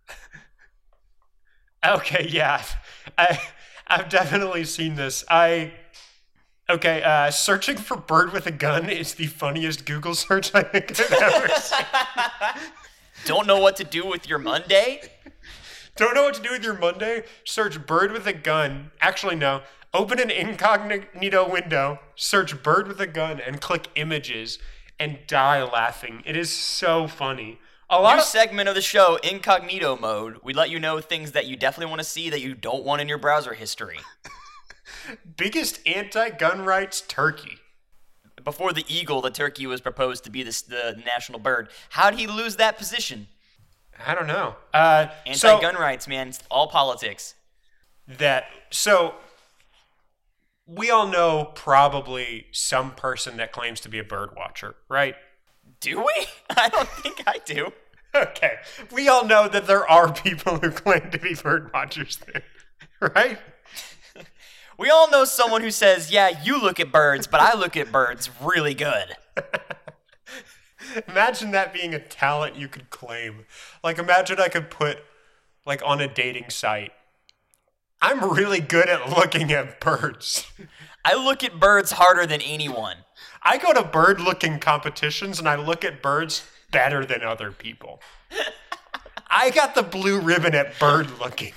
Okay, 1.86 2.28
yeah, 2.30 2.62
I 3.18 3.40
I've 3.88 4.10
definitely 4.10 4.66
seen 4.66 4.96
this. 4.96 5.24
I 5.30 5.72
okay, 6.70 7.02
uh, 7.04 7.32
searching 7.32 7.78
for 7.78 7.96
bird 7.96 8.34
with 8.34 8.46
a 8.48 8.52
gun 8.52 8.90
is 8.90 9.14
the 9.14 9.28
funniest 9.28 9.86
Google 9.86 10.14
search 10.14 10.54
I 10.54 10.64
think 10.64 11.00
I've 11.00 11.12
ever 11.14 11.48
seen. 11.56 11.86
Don't 13.26 13.48
know 13.48 13.60
what 13.60 13.76
to 13.78 13.84
do 13.84 14.06
with 14.06 14.28
your 14.28 14.40
Monday? 14.40 15.02
Don't 15.96 16.14
know 16.16 16.24
what 16.24 16.36
to 16.36 16.42
do 16.42 16.52
with 16.52 16.64
your 16.64 16.78
Monday? 16.78 17.24
Search 17.44 17.86
bird 17.86 18.12
with 18.12 18.26
a 18.26 18.34
gun. 18.34 18.92
Actually, 19.02 19.36
no. 19.36 19.62
Open 19.94 20.20
an 20.20 20.30
incognito 20.30 21.50
window, 21.50 22.00
search 22.16 22.62
bird 22.62 22.88
with 22.88 23.02
a 23.02 23.08
gun, 23.08 23.40
and 23.40 23.60
click 23.60 23.88
images, 23.96 24.60
and 25.00 25.20
die 25.26 25.64
laughing. 25.64 26.22
It 26.26 26.38
is 26.38 26.52
so 26.52 27.08
funny. 27.08 27.60
A 27.90 28.00
lot 28.00 28.16
New 28.16 28.20
of 28.20 28.28
segment 28.28 28.70
of 28.70 28.76
the 28.76 28.82
show, 28.82 29.18
incognito 29.24 29.98
mode. 29.98 30.38
We 30.44 30.54
let 30.54 30.70
you 30.70 30.80
know 30.80 31.02
things 31.02 31.32
that 31.32 31.48
you 31.48 31.56
definitely 31.56 31.90
want 31.90 32.02
to 32.02 32.08
see 32.08 32.30
that 32.30 32.40
you 32.40 32.54
don't 32.54 32.86
want 32.86 33.02
in 33.02 33.10
your 33.10 33.18
browser 33.18 33.56
history. 33.56 33.98
biggest 35.38 35.80
anti-gun 35.88 36.62
rights 36.62 37.02
turkey. 37.02 37.58
Before 38.44 38.74
the 38.74 38.86
eagle, 38.88 39.22
the 39.22 39.30
turkey 39.32 39.66
was 39.68 39.82
proposed 39.82 40.24
to 40.26 40.30
be 40.30 40.44
the, 40.44 40.64
the 40.68 41.02
national 41.06 41.40
bird. 41.40 41.70
How'd 41.90 42.16
he 42.16 42.28
lose 42.28 42.56
that 42.58 42.78
position? 42.78 43.28
I 44.06 44.16
don't 44.16 44.28
know. 44.28 44.56
Uh, 44.74 45.08
Anti-gun 45.26 45.76
rights, 45.76 46.08
man. 46.08 46.30
It's 46.30 46.40
all 46.50 46.68
politics. 46.68 47.36
that 48.08 48.46
so 48.72 49.16
we 50.66 50.90
all 50.90 51.08
know 51.08 51.52
probably 51.56 52.46
some 52.52 52.92
person 52.92 53.38
that 53.38 53.52
claims 53.52 53.80
to 53.82 53.90
be 53.90 54.00
a 54.00 54.04
bird 54.04 54.36
watcher, 54.36 54.76
right? 54.88 55.16
Do 55.82 56.00
we? 56.00 56.26
I 56.58 56.70
don't 56.70 56.88
think 56.90 57.24
I 57.28 57.40
do. 57.46 57.72
Okay. 58.16 58.56
We 58.92 59.08
all 59.08 59.24
know 59.24 59.48
that 59.48 59.68
there 59.68 59.88
are 59.88 60.12
people 60.24 60.58
who 60.58 60.72
claim 60.72 61.12
to 61.12 61.20
be 61.20 61.36
bird 61.36 61.72
watchers 61.72 62.18
then, 62.34 62.42
right? 63.16 63.38
We 64.80 64.90
all 64.90 65.12
know 65.12 65.26
someone 65.26 65.62
who 65.62 65.72
says, 65.72 66.10
"Yeah, 66.10 66.42
you 66.42 66.60
look 66.60 66.80
at 66.80 66.90
birds, 66.90 67.28
but 67.28 67.42
I 67.42 67.54
look 67.54 67.76
at 67.76 67.92
birds 67.92 68.30
really 68.42 68.74
good." 68.74 69.18
Imagine 71.10 71.52
that 71.52 71.74
being 71.74 71.94
a 71.94 72.00
talent 72.00 72.56
you 72.56 72.70
could 72.70 72.90
claim. 72.90 73.46
Like 73.84 74.00
imagine 74.00 74.40
I 74.40 74.48
could 74.48 74.70
put 74.70 75.00
like 75.66 75.82
on 75.86 76.00
a 76.00 76.08
dating 76.08 76.50
site. 76.50 76.94
I'm 78.02 78.34
really 78.34 78.62
good 78.62 78.88
at 78.88 79.10
looking 79.10 79.52
at 79.52 79.82
birds. 79.82 80.48
I 81.06 81.14
look 81.16 81.44
at 81.44 81.60
birds 81.60 81.92
harder 81.92 82.26
than 82.26 82.42
anyone. 82.42 82.98
I 83.44 83.58
go 83.58 83.74
to 83.74 83.84
bird 83.84 84.22
looking 84.22 84.60
competitions 84.60 85.40
and 85.40 85.48
I 85.48 85.56
look 85.56 85.84
at 85.84 86.02
birds 86.02 86.44
better 86.72 87.06
than 87.06 87.22
other 87.22 87.52
people. 87.52 88.02
I 89.30 89.50
got 89.50 89.76
the 89.76 89.84
blue 89.84 90.20
ribbon 90.20 90.56
at 90.56 90.80
bird 90.80 91.20
looking. 91.20 91.54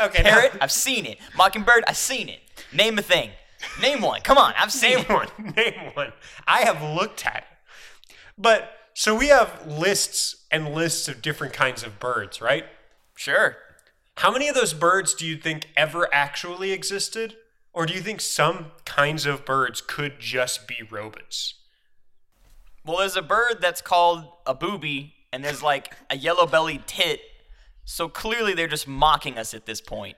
Okay, 0.00 0.22
Parrot, 0.22 0.52
I've 0.60 0.72
seen 0.72 1.06
it. 1.06 1.18
Mockingbird, 1.36 1.84
I've 1.86 1.96
seen 1.96 2.28
it. 2.28 2.40
Name 2.72 2.98
a 2.98 3.02
thing. 3.02 3.30
Name 3.80 4.00
one. 4.00 4.20
Come 4.22 4.38
on, 4.38 4.54
I've 4.58 4.72
seen 4.72 4.96
name 4.96 5.06
it. 5.08 5.10
one. 5.10 5.28
Name 5.56 5.90
one. 5.94 6.12
I 6.46 6.60
have 6.62 6.82
looked 6.82 7.26
at 7.26 7.38
it. 7.38 8.14
But 8.38 8.72
so 8.94 9.14
we 9.14 9.28
have 9.28 9.66
lists 9.66 10.46
and 10.50 10.74
lists 10.74 11.08
of 11.08 11.22
different 11.22 11.52
kinds 11.52 11.82
of 11.82 11.98
birds, 12.00 12.40
right? 12.40 12.64
Sure. 13.14 13.56
How 14.16 14.30
many 14.30 14.48
of 14.48 14.54
those 14.54 14.74
birds 14.74 15.14
do 15.14 15.26
you 15.26 15.36
think 15.36 15.68
ever 15.76 16.08
actually 16.12 16.72
existed? 16.72 17.36
Or 17.72 17.86
do 17.86 17.94
you 17.94 18.00
think 18.00 18.20
some 18.20 18.72
kinds 18.84 19.26
of 19.26 19.44
birds 19.44 19.80
could 19.80 20.18
just 20.18 20.66
be 20.66 20.76
robots? 20.90 21.54
Well, 22.84 22.98
there's 22.98 23.16
a 23.16 23.22
bird 23.22 23.58
that's 23.60 23.80
called 23.80 24.24
a 24.46 24.54
booby, 24.54 25.14
and 25.32 25.44
there's 25.44 25.62
like 25.62 25.94
a 26.08 26.16
yellow-bellied 26.16 26.86
tit. 26.86 27.20
So 27.84 28.08
clearly, 28.08 28.54
they're 28.54 28.68
just 28.68 28.88
mocking 28.88 29.38
us 29.38 29.54
at 29.54 29.66
this 29.66 29.80
point. 29.80 30.16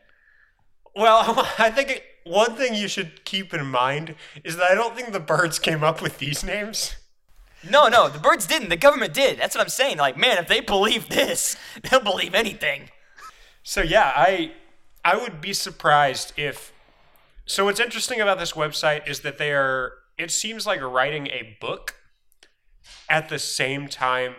Well, 0.95 1.49
I 1.59 1.71
think 1.71 1.91
it, 1.91 2.05
one 2.25 2.55
thing 2.55 2.75
you 2.75 2.89
should 2.89 3.25
keep 3.25 3.53
in 3.55 3.67
mind 3.67 4.15
is 4.45 4.57
that 4.57 4.71
I 4.71 4.75
don't 4.75 4.95
think 4.95 5.13
the 5.13 5.21
birds 5.21 5.59
came 5.59 5.83
up 5.83 6.03
with 6.03 6.19
these 6.19 6.45
names. 6.45 6.97
No, 7.69 7.89
no, 7.89 8.09
the 8.09 8.19
birds 8.19 8.47
didn't. 8.47 8.71
The 8.71 8.77
government 8.77 9.15
did. 9.15 9.39
That's 9.39 9.55
what 9.55 9.63
I'm 9.63 9.69
saying. 9.69 9.99
Like, 9.99 10.17
man, 10.17 10.39
if 10.39 10.49
they 10.49 10.61
believe 10.61 11.09
this, 11.09 11.57
they'll 11.91 12.01
believe 12.01 12.35
anything. 12.35 12.91
So 13.63 13.83
yeah, 13.83 14.13
I 14.15 14.53
I 15.05 15.17
would 15.17 15.41
be 15.41 15.53
surprised 15.53 16.33
if 16.37 16.73
So 17.47 17.65
what's 17.65 17.81
interesting 17.81 18.21
about 18.21 18.39
this 18.39 18.53
website 18.53 19.09
is 19.09 19.21
that 19.21 19.39
they 19.39 19.53
are 19.53 19.93
it 20.19 20.31
seems 20.31 20.67
like 20.67 20.81
writing 20.81 21.29
a 21.29 21.57
book 21.61 21.97
at 23.09 23.29
the 23.29 23.39
same 23.39 23.89
time 23.89 24.35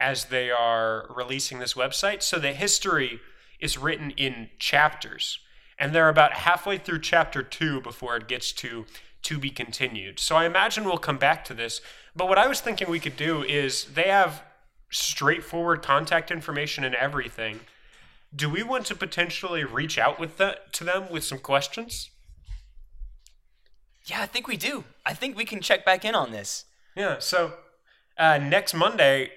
as 0.00 0.26
they 0.26 0.50
are 0.50 1.06
releasing 1.14 1.58
this 1.58 1.74
website. 1.74 2.22
So 2.22 2.38
the 2.38 2.52
history 2.52 3.20
is 3.60 3.78
written 3.78 4.10
in 4.12 4.50
chapters. 4.58 5.38
And 5.78 5.94
they're 5.94 6.08
about 6.08 6.32
halfway 6.32 6.78
through 6.78 7.00
chapter 7.00 7.42
2 7.42 7.80
before 7.80 8.16
it 8.16 8.28
gets 8.28 8.52
to 8.52 8.86
to 9.22 9.38
be 9.38 9.50
continued. 9.50 10.20
So 10.20 10.36
I 10.36 10.44
imagine 10.46 10.84
we'll 10.84 10.98
come 10.98 11.18
back 11.18 11.44
to 11.46 11.54
this. 11.54 11.80
But 12.14 12.28
what 12.28 12.38
I 12.38 12.46
was 12.46 12.60
thinking 12.60 12.88
we 12.88 13.00
could 13.00 13.16
do 13.16 13.42
is 13.42 13.84
they 13.86 14.04
have 14.04 14.44
straightforward 14.88 15.82
contact 15.82 16.30
information 16.30 16.84
and 16.84 16.94
everything 16.94 17.58
do 18.36 18.50
we 18.50 18.62
want 18.62 18.84
to 18.86 18.94
potentially 18.94 19.64
reach 19.64 19.98
out 19.98 20.18
with 20.18 20.36
that 20.36 20.72
to 20.74 20.84
them 20.84 21.10
with 21.10 21.24
some 21.24 21.38
questions? 21.38 22.10
Yeah, 24.04 24.22
I 24.22 24.26
think 24.26 24.46
we 24.46 24.56
do. 24.56 24.84
I 25.04 25.14
think 25.14 25.36
we 25.36 25.44
can 25.44 25.60
check 25.60 25.84
back 25.84 26.04
in 26.04 26.14
on 26.14 26.32
this. 26.32 26.64
Yeah. 26.94 27.16
So 27.18 27.54
uh, 28.18 28.38
next 28.38 28.74
Monday, 28.74 29.30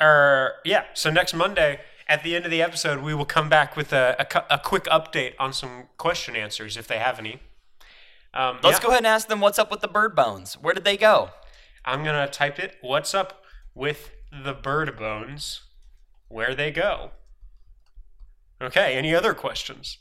or 0.00 0.54
yeah, 0.64 0.84
so 0.94 1.10
next 1.10 1.34
Monday 1.34 1.80
at 2.08 2.22
the 2.22 2.36
end 2.36 2.44
of 2.44 2.50
the 2.50 2.62
episode, 2.62 3.02
we 3.02 3.14
will 3.14 3.24
come 3.24 3.48
back 3.48 3.76
with 3.76 3.92
a, 3.92 4.16
a, 4.18 4.54
a 4.54 4.58
quick 4.58 4.84
update 4.84 5.34
on 5.38 5.52
some 5.52 5.84
question 5.96 6.36
answers 6.36 6.76
if 6.76 6.86
they 6.86 6.98
have 6.98 7.18
any. 7.18 7.40
Um, 8.32 8.58
Let's 8.62 8.78
yeah. 8.78 8.82
go 8.82 8.88
ahead 8.88 8.98
and 8.98 9.06
ask 9.06 9.28
them 9.28 9.40
what's 9.40 9.58
up 9.58 9.70
with 9.70 9.80
the 9.80 9.88
bird 9.88 10.14
bones. 10.14 10.54
Where 10.54 10.74
did 10.74 10.84
they 10.84 10.96
go? 10.96 11.30
I'm 11.84 12.02
going 12.02 12.16
to 12.16 12.30
type 12.30 12.58
it. 12.58 12.76
What's 12.80 13.14
up 13.14 13.44
with 13.74 14.10
the 14.32 14.52
bird 14.52 14.96
bones? 14.96 15.62
Where 16.28 16.54
they 16.54 16.70
go? 16.70 17.12
Okay, 18.60 18.94
any 18.94 19.14
other 19.14 19.34
questions? 19.34 19.98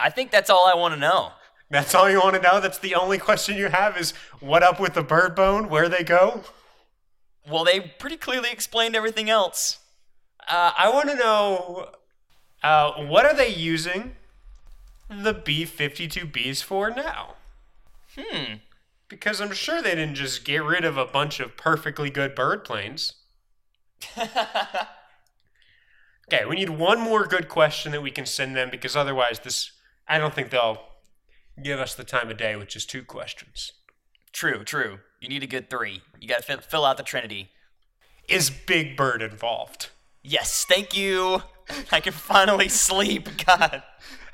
I 0.00 0.10
think 0.10 0.30
that's 0.30 0.50
all 0.50 0.66
I 0.66 0.74
want 0.74 0.94
to 0.94 1.00
know. 1.00 1.32
That's 1.70 1.94
all 1.94 2.10
you 2.10 2.20
want 2.20 2.36
to 2.36 2.42
know? 2.42 2.60
That's 2.60 2.78
the 2.78 2.94
only 2.94 3.18
question 3.18 3.56
you 3.56 3.68
have 3.68 3.96
is 3.96 4.12
what 4.40 4.62
up 4.62 4.78
with 4.78 4.94
the 4.94 5.02
bird 5.02 5.34
bone? 5.34 5.68
Where 5.68 5.88
they 5.88 6.04
go? 6.04 6.44
Well, 7.48 7.64
they 7.64 7.80
pretty 7.80 8.16
clearly 8.16 8.50
explained 8.50 8.94
everything 8.94 9.28
else. 9.28 9.78
Uh, 10.48 10.72
I 10.76 10.90
want 10.90 11.08
to 11.10 11.16
know 11.16 11.90
uh, 12.62 12.92
what 13.04 13.24
are 13.24 13.34
they 13.34 13.48
using 13.48 14.16
the 15.08 15.34
B 15.34 15.64
52Bs 15.64 16.62
for 16.62 16.90
now? 16.90 17.34
Hmm. 18.16 18.54
Because 19.08 19.40
I'm 19.40 19.52
sure 19.52 19.82
they 19.82 19.94
didn't 19.94 20.14
just 20.14 20.44
get 20.44 20.62
rid 20.62 20.84
of 20.84 20.96
a 20.96 21.04
bunch 21.04 21.40
of 21.40 21.56
perfectly 21.56 22.10
good 22.10 22.34
bird 22.34 22.64
planes. 22.64 23.14
Okay, 26.32 26.46
we 26.46 26.56
need 26.56 26.70
one 26.70 26.98
more 26.98 27.26
good 27.26 27.48
question 27.48 27.92
that 27.92 28.02
we 28.02 28.10
can 28.10 28.24
send 28.24 28.56
them 28.56 28.70
because 28.70 28.96
otherwise, 28.96 29.40
this 29.40 29.72
I 30.08 30.16
don't 30.16 30.32
think 30.32 30.48
they'll 30.48 30.82
give 31.62 31.78
us 31.78 31.94
the 31.94 32.04
time 32.04 32.30
of 32.30 32.38
day 32.38 32.56
with 32.56 32.68
just 32.68 32.88
two 32.88 33.04
questions. 33.04 33.72
True, 34.32 34.64
true. 34.64 35.00
You 35.22 35.28
need 35.28 35.44
a 35.44 35.46
good 35.46 35.70
three. 35.70 36.02
You 36.20 36.26
got 36.26 36.38
to 36.38 36.42
fill, 36.42 36.58
fill 36.58 36.84
out 36.84 36.96
the 36.96 37.04
trinity. 37.04 37.48
Is 38.28 38.50
Big 38.50 38.96
Bird 38.96 39.22
involved? 39.22 39.90
Yes, 40.24 40.64
thank 40.68 40.96
you. 40.96 41.42
I 41.92 42.00
can 42.00 42.12
finally 42.12 42.68
sleep. 42.68 43.28
God. 43.46 43.84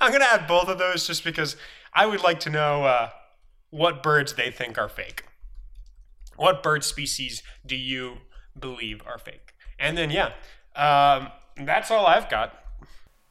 I'm 0.00 0.12
gonna 0.12 0.24
add 0.24 0.46
both 0.46 0.68
of 0.68 0.78
those 0.78 1.06
just 1.06 1.24
because 1.24 1.56
I 1.92 2.06
would 2.06 2.22
like 2.22 2.40
to 2.40 2.50
know 2.50 2.84
uh, 2.84 3.10
what 3.70 4.02
birds 4.02 4.34
they 4.34 4.50
think 4.50 4.78
are 4.78 4.88
fake. 4.88 5.24
What 6.36 6.62
bird 6.62 6.84
species 6.84 7.42
do 7.66 7.76
you 7.76 8.18
believe 8.58 9.02
are 9.06 9.18
fake? 9.18 9.54
And 9.78 9.98
then 9.98 10.10
yeah, 10.10 10.32
um, 10.74 11.28
that's 11.66 11.90
all 11.90 12.06
I've 12.06 12.30
got. 12.30 12.54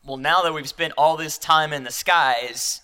Well, 0.06 0.18
now 0.18 0.44
that 0.44 0.54
we've 0.54 0.70
spent 0.70 0.94
all 0.96 1.18
this 1.18 1.38
time 1.38 1.74
in 1.74 1.84
the 1.84 1.92
skies, 1.92 2.82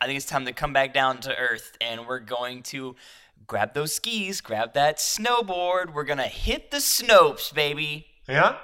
I 0.00 0.06
think 0.06 0.16
it's 0.16 0.26
time 0.26 0.46
to 0.46 0.52
come 0.52 0.72
back 0.72 0.94
down 0.94 1.18
to 1.22 1.36
earth 1.36 1.76
and 1.80 2.06
we're 2.06 2.20
going 2.20 2.62
to 2.64 2.96
grab 3.46 3.74
those 3.74 3.94
skis, 3.94 4.40
grab 4.40 4.74
that 4.74 4.98
snowboard. 4.98 5.92
We're 5.92 6.04
going 6.04 6.18
to 6.18 6.24
hit 6.24 6.70
the 6.70 6.78
snopes, 6.78 7.52
baby. 7.54 8.06
Yeah? 8.28 8.56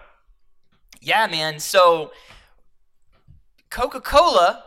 Yeah, 1.01 1.27
man. 1.27 1.59
So, 1.59 2.13
Coca 3.71 4.01
Cola, 4.01 4.65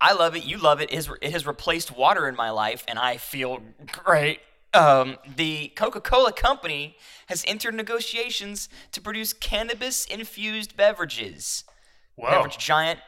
I 0.00 0.12
love 0.14 0.34
it. 0.34 0.44
You 0.44 0.58
love 0.58 0.80
it. 0.80 0.90
It 0.90 0.96
has, 0.96 1.10
it 1.20 1.32
has 1.32 1.46
replaced 1.46 1.96
water 1.96 2.28
in 2.28 2.34
my 2.34 2.50
life, 2.50 2.84
and 2.88 2.98
I 2.98 3.16
feel 3.16 3.62
great. 3.86 4.40
Um, 4.74 5.18
the 5.36 5.68
Coca 5.76 6.00
Cola 6.00 6.32
Company 6.32 6.96
has 7.26 7.44
entered 7.46 7.74
negotiations 7.74 8.68
to 8.92 9.00
produce 9.00 9.32
cannabis 9.32 10.06
infused 10.06 10.76
beverages. 10.76 11.64
Whoa. 12.16 12.30
Beverage 12.30 12.58
giant 12.58 13.00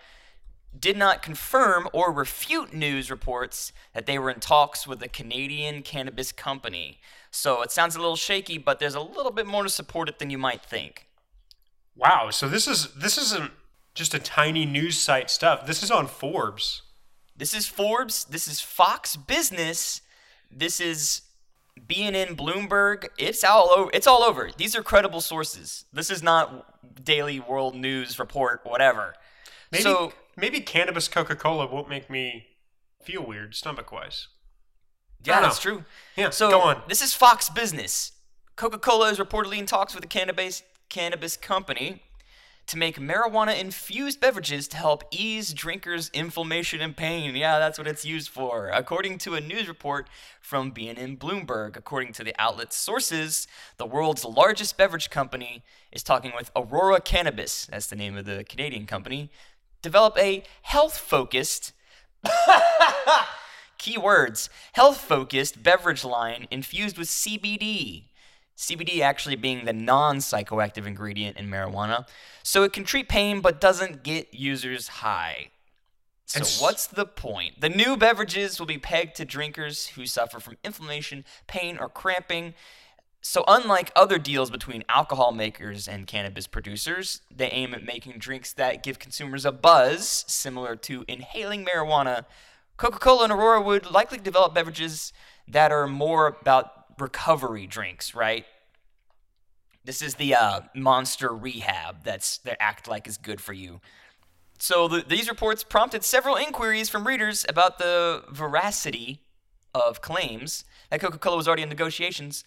did 0.79 0.97
not 0.97 1.23
confirm 1.23 1.89
or 1.93 2.13
refute 2.13 2.73
news 2.73 3.11
reports 3.11 3.73
that 3.93 4.07
they 4.07 4.19
were 4.19 4.31
in 4.31 4.41
talks 4.41 4.87
with 4.87 5.03
a 5.03 5.09
Canadian 5.09 5.83
cannabis 5.83 6.33
company. 6.33 6.99
So 7.31 7.63
it 7.63 7.71
sounds 7.71 7.97
a 7.97 8.01
little 8.01 8.17
shaky, 8.17 8.59
but 8.59 8.79
there's 8.79 8.95
a 8.95 9.01
little 9.01 9.33
bit 9.33 9.47
more 9.47 9.63
to 9.63 9.69
support 9.69 10.09
it 10.09 10.19
than 10.19 10.31
you 10.31 10.39
might 10.39 10.63
think. 10.63 11.07
Wow. 11.97 12.31
So 12.31 12.49
this 12.49 12.67
is 12.67 12.93
this 12.95 13.19
isn't 13.19 13.53
just 13.95 14.15
a 14.15 14.19
tiny 14.19 14.67
news 14.67 14.99
site 14.99 15.31
stuff. 15.31 15.67
This 15.67 15.83
is 15.83 15.91
on 15.91 16.07
Forbes. 16.07 16.83
This 17.37 17.55
is 17.55 17.67
Forbes. 17.67 18.25
This 18.25 18.49
is 18.49 18.61
Fox 18.61 19.17
Business. 19.17 20.01
This 20.51 20.81
is 20.81 21.23
BNN 21.81 22.37
Bloomberg. 22.37 23.09
It's 23.19 23.43
all 23.45 23.71
over. 23.71 23.91
It's 23.93 24.07
all 24.07 24.23
over. 24.23 24.51
These 24.57 24.77
are 24.77 24.83
credible 24.83 25.21
sources. 25.21 25.85
This 25.93 26.11
is 26.11 26.23
not 26.23 27.05
Daily 27.05 27.41
World 27.41 27.75
News 27.75 28.19
Report, 28.19 28.61
whatever. 28.65 29.15
Maybe 29.73 29.83
So 29.83 30.13
maybe 30.37 30.61
cannabis 30.61 31.09
Coca 31.09 31.37
Cola 31.37 31.67
won't 31.67 31.89
make 31.89 32.09
me 32.11 32.47
feel 33.03 33.25
weird 33.25 33.55
stomach 33.55 33.93
wise. 33.93 34.29
yeah, 35.25 35.41
that's 35.41 35.59
true. 35.59 35.85
Yeah, 36.17 36.31
So 36.31 36.51
go 36.51 36.61
on. 36.61 36.83
this 36.89 37.03
is 37.03 37.15
Fox 37.15 37.49
Business. 37.49 38.13
Coca-Cola 38.57 39.11
is 39.11 39.19
reportedly 39.19 39.59
in 39.59 39.67
talks 39.67 39.95
with 39.95 40.05
a 40.05 40.07
cannabis 40.07 40.63
cannabis 40.89 41.37
company 41.37 42.03
to 42.67 42.79
make 42.79 42.99
marijuana 42.99 43.59
infused 43.59 44.21
beverages 44.21 44.69
to 44.69 44.77
help 44.77 45.03
ease 45.11 45.53
drinkers' 45.53 46.09
inflammation 46.15 46.81
and 46.81 46.97
pain. 46.97 47.35
Yeah, 47.35 47.59
that's 47.59 47.79
what 47.79 47.87
it's 47.89 48.05
used 48.07 48.31
for. 48.31 48.69
According 48.69 49.19
to 49.19 49.35
a 49.35 49.41
news 49.41 49.67
report 49.69 50.09
from 50.41 50.73
BNN 50.73 51.19
Bloomberg, 51.19 51.77
according 51.77 52.13
to 52.15 52.25
the 52.25 52.35
outlet's 52.39 52.77
sources, 52.77 53.47
the 53.77 53.85
world's 53.87 54.25
largest 54.25 54.77
beverage 54.79 55.11
company 55.11 55.63
is 55.93 56.03
talking 56.05 56.33
with 56.37 56.51
Aurora 56.57 57.01
Cannabis, 57.01 57.67
that's 57.67 57.89
the 57.89 57.97
name 57.97 58.17
of 58.17 58.25
the 58.25 58.45
Canadian 58.45 58.87
company, 58.87 59.31
develop 59.85 60.19
a 60.19 60.43
health-focused 60.63 61.73
Key 63.79 63.99
words 63.99 64.49
health 64.73 64.99
focused 64.99 65.63
beverage 65.63 66.05
line 66.05 66.49
infused 66.51 66.97
with 66.97 67.09
CBD. 67.09 68.05
CBD 68.57 69.01
actually 69.01 69.37
being 69.37 69.65
the 69.65 69.73
non 69.73 70.19
psychoactive 70.19 70.87
ingredient 70.87 71.37
in 71.37 71.49
marijuana. 71.49 72.07
So 72.43 72.63
it 72.63 72.73
can 72.73 72.85
treat 72.85 73.09
pain 73.09 73.41
but 73.41 73.61
doesn't 73.61 74.03
get 74.03 74.33
users 74.33 74.89
high. 74.89 75.51
So, 76.27 76.41
s- 76.41 76.61
what's 76.63 76.87
the 76.87 77.05
point? 77.05 77.61
The 77.61 77.69
new 77.69 77.97
beverages 77.97 78.59
will 78.59 78.67
be 78.67 78.79
pegged 78.79 79.17
to 79.17 79.25
drinkers 79.25 79.89
who 79.89 80.07
suffer 80.07 80.41
from 80.41 80.57
inflammation, 80.65 81.25
pain, 81.47 81.77
or 81.79 81.89
cramping. 81.89 82.55
So, 83.27 83.43
unlike 83.49 83.91
other 83.97 84.19
deals 84.19 84.51
between 84.51 84.85
alcohol 84.87 85.33
makers 85.33 85.89
and 85.89 86.07
cannabis 86.07 86.47
producers, 86.47 87.23
they 87.35 87.49
aim 87.49 87.73
at 87.73 87.83
making 87.83 88.19
drinks 88.19 88.53
that 88.53 88.83
give 88.83 88.99
consumers 88.99 89.47
a 89.47 89.51
buzz, 89.51 90.27
similar 90.29 90.77
to 90.77 91.07
inhaling 91.09 91.65
marijuana. 91.65 92.27
Coca 92.77 92.99
Cola 92.99 93.25
and 93.25 93.33
Aurora 93.33 93.63
would 93.63 93.91
likely 93.91 94.19
develop 94.19 94.53
beverages 94.53 95.15
that 95.49 95.73
are 95.73 95.87
more 95.87 96.37
about 96.43 96.85
recovery 97.01 97.67
drinks, 97.67 98.15
right? 98.15 98.45
This 99.87 100.03
is 100.03 100.17
the 100.17 100.35
uh, 100.35 100.61
monster 100.75 101.35
rehab 101.35 102.05
that's 102.05 102.37
that 102.39 102.59
act 102.61 102.89
like 102.89 103.09
is 103.09 103.17
good 103.17 103.41
for 103.41 103.55
you. 103.55 103.81
So 104.59 104.87
the, 104.87 105.03
these 105.07 105.31
reports 105.31 105.65
prompted 105.65 106.05
several 106.05 106.37
inquiries 106.37 106.91
from 106.91 107.07
readers 107.07 107.47
about 107.49 107.79
the 107.79 108.23
veracity 108.31 109.21
of 109.75 110.03
claims 110.03 110.67
that 110.91 111.01
Coca-Cola 111.01 111.39
was 111.39 111.49
already 111.49 111.63
in 111.63 111.71
negotiations. 111.71 112.45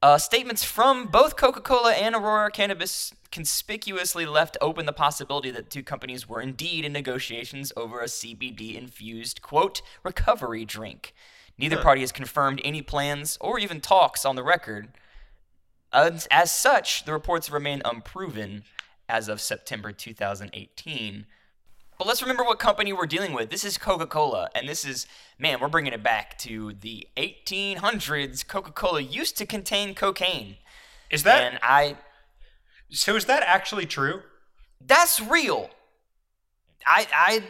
Uh, 0.00 0.16
statements 0.16 0.62
from 0.62 1.06
both 1.06 1.36
Coca-Cola 1.36 1.92
and 1.92 2.14
Aurora 2.14 2.52
Cannabis 2.52 3.12
conspicuously 3.32 4.26
left 4.26 4.56
open 4.60 4.86
the 4.86 4.92
possibility 4.92 5.50
that 5.50 5.64
the 5.64 5.70
two 5.70 5.82
companies 5.82 6.28
were 6.28 6.40
indeed 6.40 6.84
in 6.84 6.92
negotiations 6.92 7.72
over 7.76 8.00
a 8.00 8.04
CBD-infused 8.04 9.42
quote 9.42 9.82
recovery 10.04 10.64
drink. 10.64 11.14
Neither 11.58 11.78
party 11.78 12.02
has 12.02 12.12
confirmed 12.12 12.60
any 12.64 12.80
plans 12.80 13.36
or 13.40 13.58
even 13.58 13.80
talks 13.80 14.24
on 14.24 14.36
the 14.36 14.44
record. 14.44 14.90
As, 15.92 16.28
as 16.30 16.54
such, 16.54 17.04
the 17.04 17.12
reports 17.12 17.50
remain 17.50 17.82
unproven 17.84 18.62
as 19.08 19.28
of 19.28 19.40
September 19.40 19.90
2018. 19.90 21.26
But 21.98 22.06
let's 22.06 22.22
remember 22.22 22.44
what 22.44 22.60
company 22.60 22.92
we're 22.92 23.06
dealing 23.06 23.32
with. 23.32 23.50
This 23.50 23.64
is 23.64 23.76
Coca 23.76 24.06
Cola, 24.06 24.48
and 24.54 24.68
this 24.68 24.84
is, 24.84 25.08
man, 25.36 25.58
we're 25.60 25.68
bringing 25.68 25.92
it 25.92 26.02
back 26.02 26.38
to 26.38 26.74
the 26.80 27.08
1800s. 27.16 28.46
Coca 28.46 28.70
Cola 28.70 29.00
used 29.00 29.36
to 29.38 29.46
contain 29.46 29.96
cocaine. 29.96 30.58
Is 31.10 31.24
that 31.24 31.42
and 31.42 31.58
I, 31.60 31.96
so? 32.88 33.16
Is 33.16 33.24
that 33.24 33.42
actually 33.42 33.86
true? 33.86 34.22
that's 34.80 35.20
real. 35.20 35.70
I, 36.86 37.06
I 37.12 37.42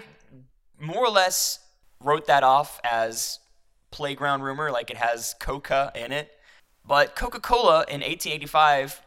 more 0.80 1.04
or 1.04 1.10
less 1.10 1.60
wrote 2.00 2.26
that 2.26 2.42
off 2.42 2.80
as 2.82 3.40
playground 3.90 4.42
rumor, 4.42 4.70
like 4.70 4.90
it 4.90 4.96
has 4.96 5.34
coca 5.38 5.92
in 5.94 6.12
it. 6.12 6.30
But 6.86 7.14
Coca 7.14 7.40
Cola 7.40 7.80
in 7.82 8.00
1885 8.00 9.02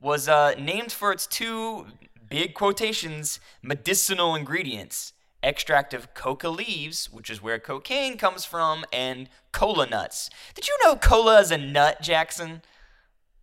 was 0.00 0.28
uh, 0.28 0.54
named 0.58 0.90
for 0.90 1.12
its 1.12 1.26
two 1.28 1.86
big 2.34 2.52
quotations 2.52 3.38
medicinal 3.62 4.34
ingredients 4.34 5.12
extract 5.40 5.94
of 5.94 6.14
coca 6.14 6.48
leaves, 6.48 7.08
which 7.12 7.30
is 7.30 7.40
where 7.40 7.60
cocaine 7.60 8.16
comes 8.16 8.44
from, 8.44 8.84
and 8.92 9.28
cola 9.52 9.86
nuts. 9.86 10.30
Did 10.52 10.66
you 10.66 10.76
know 10.82 10.96
cola 10.96 11.38
is 11.38 11.52
a 11.52 11.58
nut, 11.58 12.02
Jackson? 12.02 12.62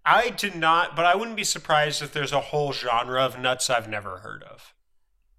I 0.05 0.29
did 0.29 0.55
not, 0.55 0.93
but 0.93 1.05
I 1.05 1.15
wouldn't 1.15 1.37
be 1.37 1.45
surprised 1.45 2.01
if 2.01 2.11
there's 2.11 2.33
a 2.33 2.41
whole 2.41 2.73
genre 2.73 3.21
of 3.21 3.39
nuts 3.39 3.69
I've 3.69 3.87
never 3.87 4.17
heard 4.17 4.43
of. 4.43 4.73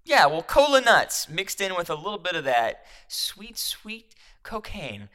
Yeah, 0.03 0.25
well, 0.25 0.41
cola 0.41 0.81
nuts 0.81 1.29
mixed 1.29 1.61
in 1.61 1.75
with 1.75 1.91
a 1.91 1.95
little 1.95 2.17
bit 2.17 2.35
of 2.35 2.45
that 2.45 2.83
sweet, 3.07 3.59
sweet 3.59 4.15
cocaine. 4.41 5.09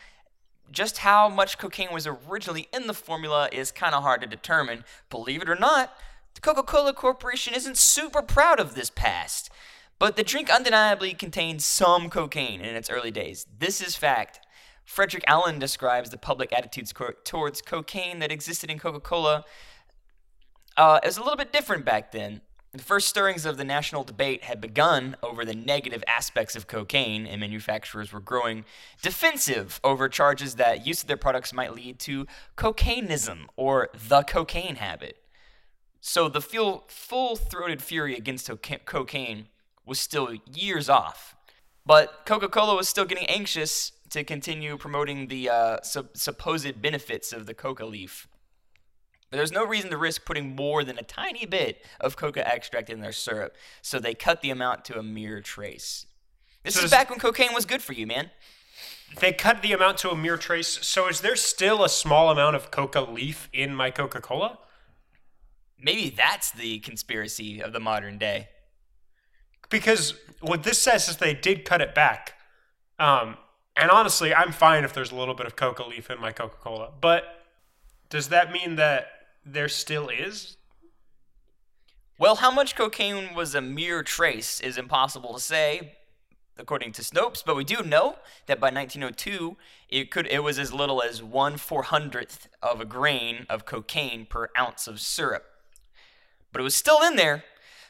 Just 0.71 0.99
how 0.99 1.29
much 1.29 1.59
cocaine 1.59 1.93
was 1.93 2.07
originally 2.07 2.69
in 2.73 2.87
the 2.87 2.95
formula 2.95 3.49
is 3.51 3.73
kind 3.73 3.97
of 3.97 4.05
hard 4.05 4.21
to 4.21 4.29
determine. 4.29 4.85
Believe 5.11 5.43
it 5.43 5.49
or 5.49 5.57
not, 5.57 5.93
the 6.39 6.43
Coca 6.43 6.63
Cola 6.63 6.95
Corporation 6.95 7.53
isn't 7.53 7.77
super 7.77 8.23
proud 8.23 8.61
of 8.61 8.77
this 8.77 8.91
past. 8.91 9.51
But 9.99 10.15
the 10.15 10.23
drink 10.23 10.49
undeniably 10.49 11.13
contained 11.13 11.63
some 11.63 12.09
cocaine 12.09 12.61
in 12.61 12.77
its 12.77 12.89
early 12.89 13.11
days. 13.11 13.45
This 13.59 13.81
is 13.81 13.97
fact. 13.97 14.39
Frederick 14.85 15.25
Allen 15.27 15.59
describes 15.59 16.11
the 16.11 16.17
public 16.17 16.53
attitudes 16.53 16.93
co- 16.93 17.15
towards 17.25 17.61
cocaine 17.61 18.21
that 18.21 18.31
existed 18.31 18.71
in 18.71 18.79
Coca 18.79 19.01
Cola. 19.01 19.45
Uh, 20.77 21.01
was 21.05 21.17
a 21.17 21.23
little 21.23 21.37
bit 21.37 21.53
different 21.53 21.85
back 21.85 22.13
then. 22.13 22.41
The 22.71 22.85
first 22.85 23.09
stirrings 23.09 23.45
of 23.45 23.57
the 23.57 23.65
national 23.65 24.05
debate 24.05 24.45
had 24.45 24.61
begun 24.61 25.17
over 25.25 25.45
the 25.45 25.57
negative 25.57 26.05
aspects 26.07 26.55
of 26.55 26.69
cocaine, 26.69 27.27
and 27.27 27.41
manufacturers 27.41 28.13
were 28.13 28.21
growing 28.21 28.65
defensive 29.03 29.81
over 29.83 30.09
charges 30.09 30.55
that 30.55 30.87
use 30.87 31.03
of 31.03 31.09
their 31.09 31.17
products 31.17 31.53
might 31.53 31.75
lead 31.75 31.99
to 32.01 32.29
cocainism 32.55 33.49
or 33.57 33.89
the 33.93 34.23
cocaine 34.23 34.77
habit. 34.77 35.17
So 36.01 36.29
the 36.29 36.41
full 36.41 37.37
throated 37.37 37.83
fury 37.83 38.17
against 38.17 38.51
cocaine 38.85 39.49
was 39.85 39.99
still 39.99 40.35
years 40.53 40.89
off. 40.89 41.35
But 41.85 42.27
Coca 42.27 42.49
Cola 42.49 42.77
was 42.77 42.89
still 42.89 43.07
getting 43.07 43.27
anxious 43.27 43.93
to 44.11 44.25
continue 44.25 44.77
promoting 44.77 45.29
the 45.29 45.49
uh, 45.49 45.79
su- 45.83 46.09
supposed 46.15 46.81
benefits 46.81 47.33
of 47.33 47.47
the 47.47 47.55
coca 47.55 47.85
leaf. 47.85 48.29
But 49.31 49.37
there's 49.37 49.53
no 49.53 49.67
reason 49.67 49.91
to 49.91 49.99
risk 49.99 50.25
putting 50.25 50.55
more 50.57 50.85
than 50.85 50.99
a 50.99 51.03
tiny 51.03 51.45
bit 51.45 51.85
of 52.01 52.17
coca 52.17 52.47
extract 52.47 52.89
in 52.89 53.01
their 53.01 53.13
syrup, 53.13 53.55
so 53.83 53.99
they 53.99 54.15
cut 54.15 54.41
the 54.41 54.51
amount 54.51 54.85
to 54.87 54.99
a 54.99 55.03
mere 55.03 55.41
trace. 55.41 56.07
This 56.63 56.75
so 56.75 56.85
is 56.85 56.91
back 56.91 57.11
when 57.11 57.19
cocaine 57.19 57.55
was 57.55 57.65
good 57.65 57.83
for 57.83 57.93
you, 57.93 58.07
man. 58.07 58.31
They 59.21 59.33
cut 59.33 59.63
the 59.63 59.73
amount 59.73 59.99
to 59.99 60.11
a 60.11 60.17
mere 60.17 60.37
trace. 60.37 60.79
So 60.87 61.09
is 61.09 61.21
there 61.21 61.37
still 61.37 61.85
a 61.85 61.89
small 61.89 62.31
amount 62.31 62.57
of 62.57 62.71
coca 62.71 63.01
leaf 63.01 63.49
in 63.53 63.75
my 63.75 63.91
Coca 63.91 64.21
Cola? 64.21 64.59
Maybe 65.81 66.11
that's 66.11 66.51
the 66.51 66.81
conspiracy 66.81 67.61
of 67.61 67.73
the 67.73 67.81
modern 67.81 68.19
day. 68.19 68.49
Because 69.71 70.15
what 70.41 70.63
this 70.63 70.79
says 70.79 71.09
is 71.09 71.19
they 71.19 71.35
did 71.35 71.65
cut 71.65 71.81
it 71.81 71.95
back. 71.95 72.35
Um, 72.99 73.37
and 73.77 73.91
honestly, 73.91 74.35
I'm 74.35 74.53
fine 74.53 74.85
if 74.85 74.93
there's 74.93 75.13
a 75.13 75.17
little 75.17 75.35
bit 75.35 75.47
of 75.47 75.55
coca 75.55 75.85
leaf 75.85 76.11
in 76.11 76.21
my 76.21 76.33
Coca 76.33 76.57
Cola. 76.61 76.91
But 77.01 77.25
does 78.11 78.29
that 78.29 78.51
mean 78.51 78.77
that 78.77 79.07
there 79.45 79.69
still 79.69 80.09
is? 80.09 80.57
Well, 82.19 82.37
how 82.37 82.51
much 82.51 82.75
cocaine 82.75 83.35
was 83.35 83.55
a 83.55 83.61
mere 83.61 84.03
trace 84.03 84.61
is 84.61 84.77
impossible 84.77 85.35
to 85.35 85.41
say, 85.41 85.93
according 86.57 86.91
to 86.93 87.03
Snopes, 87.03 87.45
but 87.47 87.55
we 87.55 87.63
do 87.63 87.83
know 87.83 88.17
that 88.47 88.59
by 88.59 88.71
1902, 88.71 89.57
it 89.89 90.11
could 90.11 90.27
it 90.27 90.43
was 90.43 90.59
as 90.59 90.73
little 90.73 91.01
as 91.01 91.23
one 91.23 91.57
four 91.57 91.85
hundredth 91.85 92.49
of 92.61 92.81
a 92.81 92.85
grain 92.85 93.47
of 93.49 93.65
cocaine 93.65 94.27
per 94.27 94.49
ounce 94.59 94.89
of 94.89 94.99
syrup. 94.99 95.45
But 96.53 96.61
it 96.61 96.65
was 96.65 96.75
still 96.75 97.03
in 97.03 97.17
there. 97.17 97.45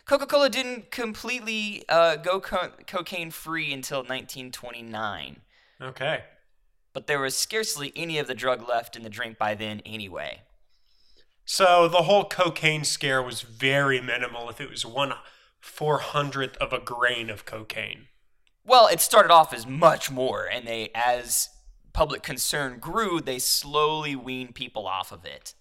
Coca-Cola 0.06 0.48
didn't 0.48 0.90
completely 0.90 1.84
uh, 1.88 2.16
go 2.16 2.40
co- 2.40 2.72
cocaine 2.86 3.30
free 3.30 3.72
until 3.72 3.98
1929. 3.98 5.40
Okay. 5.80 6.24
But 6.92 7.06
there 7.06 7.20
was 7.20 7.36
scarcely 7.36 7.92
any 7.94 8.18
of 8.18 8.26
the 8.26 8.34
drug 8.34 8.66
left 8.66 8.96
in 8.96 9.02
the 9.02 9.10
drink 9.10 9.38
by 9.38 9.54
then 9.54 9.80
anyway. 9.84 10.42
So 11.44 11.88
the 11.88 12.02
whole 12.02 12.24
cocaine 12.24 12.84
scare 12.84 13.22
was 13.22 13.42
very 13.42 14.00
minimal 14.00 14.50
if 14.50 14.60
it 14.60 14.70
was 14.70 14.84
one 14.84 15.14
four 15.60 15.98
hundredth 15.98 16.56
of 16.58 16.72
a 16.72 16.78
grain 16.78 17.30
of 17.30 17.44
cocaine. 17.44 18.08
Well, 18.64 18.86
it 18.86 19.00
started 19.00 19.32
off 19.32 19.54
as 19.54 19.66
much 19.66 20.10
more, 20.10 20.44
and 20.44 20.66
they, 20.66 20.90
as 20.94 21.48
public 21.92 22.22
concern 22.22 22.78
grew, 22.78 23.20
they 23.20 23.38
slowly 23.38 24.14
weaned 24.14 24.54
people 24.54 24.86
off 24.86 25.10
of 25.10 25.24
it. 25.24 25.54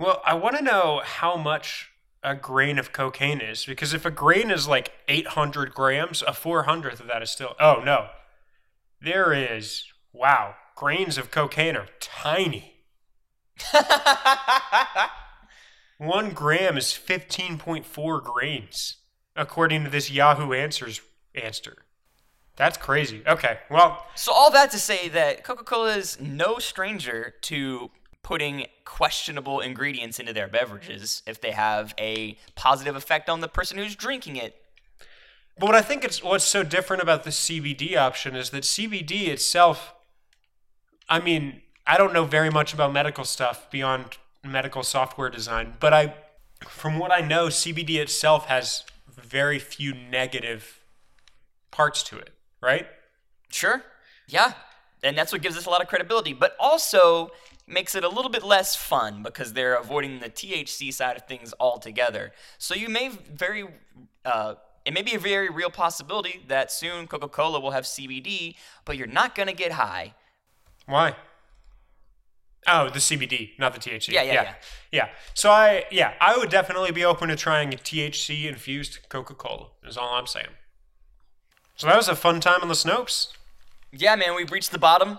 Well, 0.00 0.22
I 0.24 0.32
want 0.32 0.56
to 0.56 0.64
know 0.64 1.02
how 1.04 1.36
much 1.36 1.90
a 2.22 2.34
grain 2.34 2.78
of 2.78 2.90
cocaine 2.90 3.42
is, 3.42 3.66
because 3.66 3.92
if 3.92 4.06
a 4.06 4.10
grain 4.10 4.50
is 4.50 4.66
like 4.66 4.92
800 5.08 5.74
grams, 5.74 6.22
a 6.22 6.30
400th 6.30 7.00
of 7.00 7.06
that 7.08 7.22
is 7.22 7.28
still. 7.28 7.54
Oh, 7.60 7.82
no. 7.84 8.08
There 9.02 9.34
is, 9.34 9.84
wow, 10.14 10.54
grains 10.74 11.18
of 11.18 11.30
cocaine 11.30 11.76
are 11.76 11.88
tiny. 12.00 12.76
One 15.98 16.30
gram 16.30 16.78
is 16.78 16.86
15.4 16.86 18.24
grains, 18.24 18.96
according 19.36 19.84
to 19.84 19.90
this 19.90 20.10
Yahoo 20.10 20.54
Answers 20.54 21.02
answer. 21.34 21.76
That's 22.56 22.78
crazy. 22.78 23.22
Okay, 23.26 23.58
well. 23.70 24.06
So, 24.14 24.32
all 24.32 24.50
that 24.50 24.70
to 24.70 24.78
say 24.78 25.08
that 25.08 25.44
Coca 25.44 25.64
Cola 25.64 25.94
is 25.94 26.18
no 26.18 26.58
stranger 26.58 27.34
to 27.42 27.90
putting 28.22 28.66
questionable 28.84 29.60
ingredients 29.60 30.18
into 30.18 30.32
their 30.32 30.48
beverages 30.48 31.22
if 31.26 31.40
they 31.40 31.52
have 31.52 31.94
a 31.98 32.36
positive 32.54 32.96
effect 32.96 33.28
on 33.28 33.40
the 33.40 33.48
person 33.48 33.78
who's 33.78 33.96
drinking 33.96 34.36
it. 34.36 34.56
But 35.58 35.66
what 35.66 35.74
I 35.74 35.82
think 35.82 36.04
it's 36.04 36.22
what's 36.22 36.44
so 36.44 36.62
different 36.62 37.02
about 37.02 37.24
the 37.24 37.30
CBD 37.30 37.96
option 37.96 38.36
is 38.36 38.50
that 38.50 38.64
CBD 38.64 39.28
itself 39.28 39.94
I 41.08 41.18
mean, 41.18 41.62
I 41.86 41.98
don't 41.98 42.12
know 42.12 42.24
very 42.24 42.50
much 42.50 42.72
about 42.72 42.92
medical 42.92 43.24
stuff 43.24 43.68
beyond 43.68 44.18
medical 44.44 44.84
software 44.84 45.28
design, 45.28 45.74
but 45.80 45.92
I 45.92 46.14
from 46.68 46.98
what 46.98 47.10
I 47.10 47.20
know, 47.20 47.46
CBD 47.46 47.96
itself 47.96 48.46
has 48.46 48.84
very 49.08 49.58
few 49.58 49.94
negative 49.94 50.80
parts 51.70 52.02
to 52.04 52.18
it, 52.18 52.30
right? 52.60 52.86
Sure. 53.50 53.82
Yeah. 54.28 54.52
And 55.02 55.16
that's 55.16 55.32
what 55.32 55.40
gives 55.40 55.56
us 55.56 55.66
a 55.66 55.70
lot 55.70 55.80
of 55.80 55.88
credibility, 55.88 56.32
but 56.32 56.54
also 56.60 57.30
makes 57.70 57.94
it 57.94 58.04
a 58.04 58.08
little 58.08 58.30
bit 58.30 58.42
less 58.42 58.74
fun 58.76 59.22
because 59.22 59.52
they're 59.52 59.74
avoiding 59.74 60.20
the 60.20 60.30
THC 60.30 60.92
side 60.92 61.16
of 61.16 61.26
things 61.26 61.54
altogether. 61.60 62.32
So 62.58 62.74
you 62.74 62.88
may 62.88 63.08
very 63.08 63.66
uh, 64.24 64.54
it 64.84 64.94
may 64.94 65.02
be 65.02 65.14
a 65.14 65.18
very 65.18 65.50
real 65.50 65.70
possibility 65.70 66.42
that 66.48 66.72
soon 66.72 67.06
Coca 67.06 67.28
Cola 67.28 67.60
will 67.60 67.70
have 67.72 67.84
CBD, 67.84 68.56
but 68.84 68.96
you're 68.96 69.06
not 69.06 69.34
going 69.34 69.48
to 69.48 69.54
get 69.54 69.72
high. 69.72 70.14
Why? 70.86 71.16
Oh, 72.66 72.90
the 72.90 72.98
CBD, 72.98 73.58
not 73.58 73.72
the 73.72 73.80
THC. 73.80 74.12
Yeah, 74.12 74.22
yeah, 74.22 74.32
yeah, 74.32 74.42
yeah. 74.42 74.54
Yeah. 74.92 75.08
So 75.34 75.50
I, 75.50 75.84
yeah, 75.90 76.14
I 76.20 76.36
would 76.36 76.50
definitely 76.50 76.92
be 76.92 77.04
open 77.04 77.28
to 77.28 77.36
trying 77.36 77.72
a 77.72 77.76
THC 77.76 78.46
infused 78.46 79.08
Coca 79.08 79.34
Cola. 79.34 79.68
Is 79.86 79.96
all 79.96 80.14
I'm 80.14 80.26
saying. 80.26 80.48
So 81.76 81.86
that 81.86 81.96
was 81.96 82.08
a 82.08 82.16
fun 82.16 82.40
time 82.40 82.60
on 82.60 82.68
the 82.68 82.74
Snopes. 82.74 83.32
Yeah, 83.92 84.14
man, 84.14 84.34
we've 84.34 84.52
reached 84.52 84.72
the 84.72 84.78
bottom. 84.78 85.18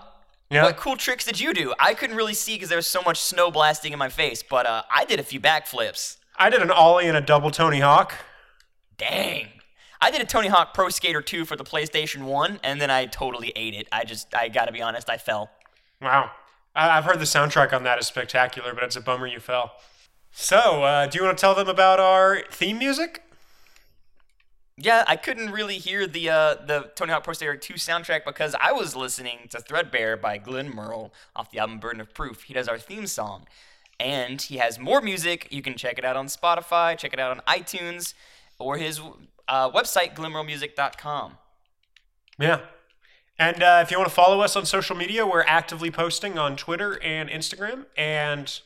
Yeah. 0.52 0.64
What 0.64 0.76
cool 0.76 0.96
tricks 0.96 1.24
did 1.24 1.40
you 1.40 1.54
do? 1.54 1.72
I 1.80 1.94
couldn't 1.94 2.14
really 2.14 2.34
see 2.34 2.56
because 2.56 2.68
there 2.68 2.76
was 2.76 2.86
so 2.86 3.00
much 3.00 3.18
snow 3.18 3.50
blasting 3.50 3.94
in 3.94 3.98
my 3.98 4.10
face, 4.10 4.42
but 4.42 4.66
uh, 4.66 4.82
I 4.94 5.06
did 5.06 5.18
a 5.18 5.22
few 5.22 5.40
backflips. 5.40 6.18
I 6.36 6.50
did 6.50 6.60
an 6.60 6.70
ollie 6.70 7.08
and 7.08 7.16
a 7.16 7.22
double 7.22 7.50
Tony 7.50 7.80
Hawk. 7.80 8.14
Dang. 8.98 9.48
I 10.02 10.10
did 10.10 10.20
a 10.20 10.26
Tony 10.26 10.48
Hawk 10.48 10.74
Pro 10.74 10.90
Skater 10.90 11.22
2 11.22 11.46
for 11.46 11.56
the 11.56 11.64
PlayStation 11.64 12.24
1, 12.24 12.60
and 12.62 12.80
then 12.80 12.90
I 12.90 13.06
totally 13.06 13.52
ate 13.56 13.72
it. 13.72 13.88
I 13.90 14.04
just, 14.04 14.34
I 14.34 14.48
gotta 14.48 14.72
be 14.72 14.82
honest, 14.82 15.08
I 15.08 15.16
fell. 15.16 15.50
Wow. 16.02 16.30
I've 16.74 17.04
heard 17.04 17.18
the 17.18 17.24
soundtrack 17.24 17.72
on 17.72 17.84
that 17.84 17.98
is 17.98 18.06
spectacular, 18.06 18.74
but 18.74 18.82
it's 18.82 18.96
a 18.96 19.00
bummer 19.00 19.26
you 19.26 19.40
fell. 19.40 19.72
So, 20.32 20.82
uh, 20.82 21.06
do 21.06 21.18
you 21.18 21.24
want 21.24 21.38
to 21.38 21.40
tell 21.40 21.54
them 21.54 21.68
about 21.68 21.98
our 21.98 22.42
theme 22.50 22.78
music? 22.78 23.22
Yeah, 24.76 25.04
I 25.06 25.16
couldn't 25.16 25.50
really 25.50 25.78
hear 25.78 26.06
the 26.06 26.30
uh, 26.30 26.54
the 26.54 26.90
Tony 26.94 27.12
Hawk 27.12 27.24
Pro 27.24 27.34
Skater 27.34 27.56
2 27.56 27.74
soundtrack 27.74 28.24
because 28.24 28.54
I 28.58 28.72
was 28.72 28.96
listening 28.96 29.48
to 29.50 29.60
Threadbare 29.60 30.16
by 30.16 30.38
Glenn 30.38 30.74
Merle 30.74 31.12
off 31.36 31.50
the 31.50 31.58
album 31.58 31.78
Burden 31.78 32.00
of 32.00 32.14
Proof. 32.14 32.44
He 32.44 32.54
does 32.54 32.68
our 32.68 32.78
theme 32.78 33.06
song. 33.06 33.46
And 34.00 34.42
he 34.42 34.56
has 34.56 34.78
more 34.80 35.00
music. 35.00 35.46
You 35.50 35.62
can 35.62 35.74
check 35.76 35.98
it 35.98 36.04
out 36.04 36.16
on 36.16 36.26
Spotify, 36.26 36.98
check 36.98 37.12
it 37.12 37.20
out 37.20 37.30
on 37.30 37.40
iTunes, 37.46 38.14
or 38.58 38.76
his 38.76 39.00
uh, 39.46 39.70
website, 39.70 40.16
glimmeralmusic.com. 40.16 41.38
Yeah. 42.38 42.60
And 43.38 43.62
uh, 43.62 43.80
if 43.82 43.90
you 43.90 43.98
want 43.98 44.08
to 44.08 44.14
follow 44.14 44.40
us 44.40 44.56
on 44.56 44.66
social 44.66 44.96
media, 44.96 45.26
we're 45.26 45.44
actively 45.44 45.90
posting 45.90 46.38
on 46.38 46.56
Twitter 46.56 47.00
and 47.02 47.28
Instagram. 47.28 47.86
And 47.96 48.60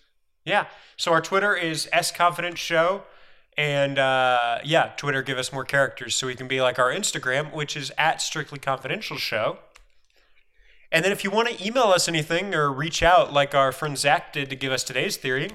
yeah, 0.45 0.67
so 0.97 1.13
our 1.13 1.21
Twitter 1.21 1.55
is 1.55 1.89
S 1.93 2.11
Confidence 2.11 2.59
Show. 2.59 3.03
And 3.57 3.99
uh, 3.99 4.59
yeah, 4.65 4.93
Twitter 4.97 5.23
give 5.23 5.39
us 5.39 5.53
more 5.53 5.65
characters 5.65 6.15
so 6.15 6.27
we 6.27 6.35
can 6.35 6.47
be 6.47 6.61
like 6.61 6.79
our 6.79 6.93
Instagram, 6.93 7.53
which 7.55 7.77
is 7.77 7.91
at 7.97 8.21
Strictly 8.21 8.59
Confidential 8.59 9.17
Show. 9.17 9.59
And 10.93 11.05
then 11.05 11.13
if 11.13 11.25
you 11.25 11.31
want 11.31 11.49
to 11.49 11.67
email 11.67 11.85
us 11.85 12.09
anything 12.09 12.55
or 12.55 12.73
reach 12.73 13.03
out 13.03 13.33
like 13.33 13.55
our 13.55 13.73
friend 13.73 13.99
Zach 13.99 14.33
did 14.33 14.51
to 14.51 14.57
give 14.57 14.73
us 14.73 14.85
today's 14.85 15.17
theory, 15.17 15.51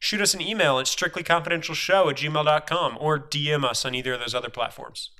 shoot 0.00 0.20
us 0.20 0.34
an 0.34 0.40
email 0.40 0.78
at 0.78 0.86
strictlyconfidentialshow 0.86 2.10
at 2.10 2.16
gmail.com 2.16 2.98
or 3.00 3.18
DM 3.18 3.64
us 3.64 3.84
on 3.84 3.94
either 3.94 4.14
of 4.14 4.20
those 4.20 4.34
other 4.34 4.50
platforms. 4.50 5.10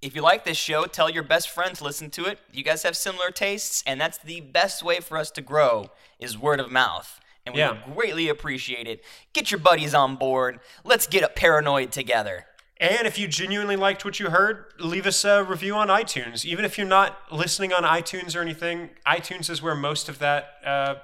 If 0.00 0.14
you 0.14 0.22
like 0.22 0.44
this 0.44 0.58
show, 0.58 0.84
tell 0.84 1.08
your 1.10 1.22
best 1.22 1.48
friends 1.48 1.80
listen 1.80 2.10
to 2.10 2.26
it. 2.26 2.38
You 2.52 2.62
guys 2.62 2.82
have 2.82 2.96
similar 2.96 3.30
tastes, 3.30 3.82
and 3.86 4.00
that's 4.00 4.18
the 4.18 4.40
best 4.40 4.82
way 4.82 5.00
for 5.00 5.16
us 5.16 5.30
to 5.32 5.40
grow 5.40 5.86
is 6.18 6.38
word 6.38 6.60
of 6.60 6.70
mouth. 6.70 7.20
And 7.46 7.54
we 7.54 7.60
yeah. 7.60 7.72
would 7.72 7.96
greatly 7.96 8.28
appreciate 8.28 8.86
it. 8.86 9.04
Get 9.32 9.50
your 9.50 9.60
buddies 9.60 9.94
on 9.94 10.16
board. 10.16 10.60
Let's 10.84 11.06
get 11.06 11.22
up 11.22 11.36
paranoid 11.36 11.92
together. 11.92 12.46
And 12.78 13.06
if 13.06 13.18
you 13.18 13.28
genuinely 13.28 13.76
liked 13.76 14.04
what 14.04 14.18
you 14.18 14.30
heard, 14.30 14.66
leave 14.78 15.06
us 15.06 15.24
a 15.24 15.44
review 15.44 15.74
on 15.74 15.88
iTunes. 15.88 16.44
Even 16.44 16.64
if 16.64 16.76
you're 16.76 16.86
not 16.86 17.18
listening 17.30 17.72
on 17.72 17.84
iTunes 17.84 18.34
or 18.34 18.40
anything, 18.40 18.90
iTunes 19.06 19.48
is 19.48 19.62
where 19.62 19.74
most 19.74 20.08
of 20.08 20.18
that 20.18 20.54
uh, 20.64 20.94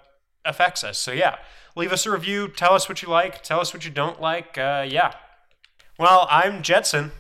affects 0.44 0.82
us. 0.82 0.98
So 0.98 1.12
yeah, 1.12 1.36
leave 1.76 1.92
us 1.92 2.06
a 2.06 2.10
review. 2.10 2.48
Tell 2.48 2.74
us 2.74 2.88
what 2.88 3.02
you 3.02 3.08
like. 3.08 3.42
Tell 3.42 3.60
us 3.60 3.72
what 3.72 3.84
you 3.84 3.90
don't 3.90 4.20
like. 4.20 4.58
Uh, 4.58 4.84
yeah. 4.88 5.12
Well, 5.98 6.26
I'm 6.30 6.62
Jetson. 6.62 7.12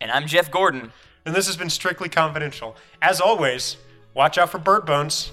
And 0.00 0.10
I'm 0.10 0.26
Jeff 0.26 0.50
Gordon. 0.50 0.92
And 1.24 1.34
this 1.34 1.46
has 1.46 1.56
been 1.56 1.70
Strictly 1.70 2.08
Confidential. 2.08 2.76
As 3.02 3.20
always, 3.20 3.76
Watch 4.18 4.36
out 4.36 4.50
for 4.50 4.58
bird 4.58 4.84
bones. 4.84 5.30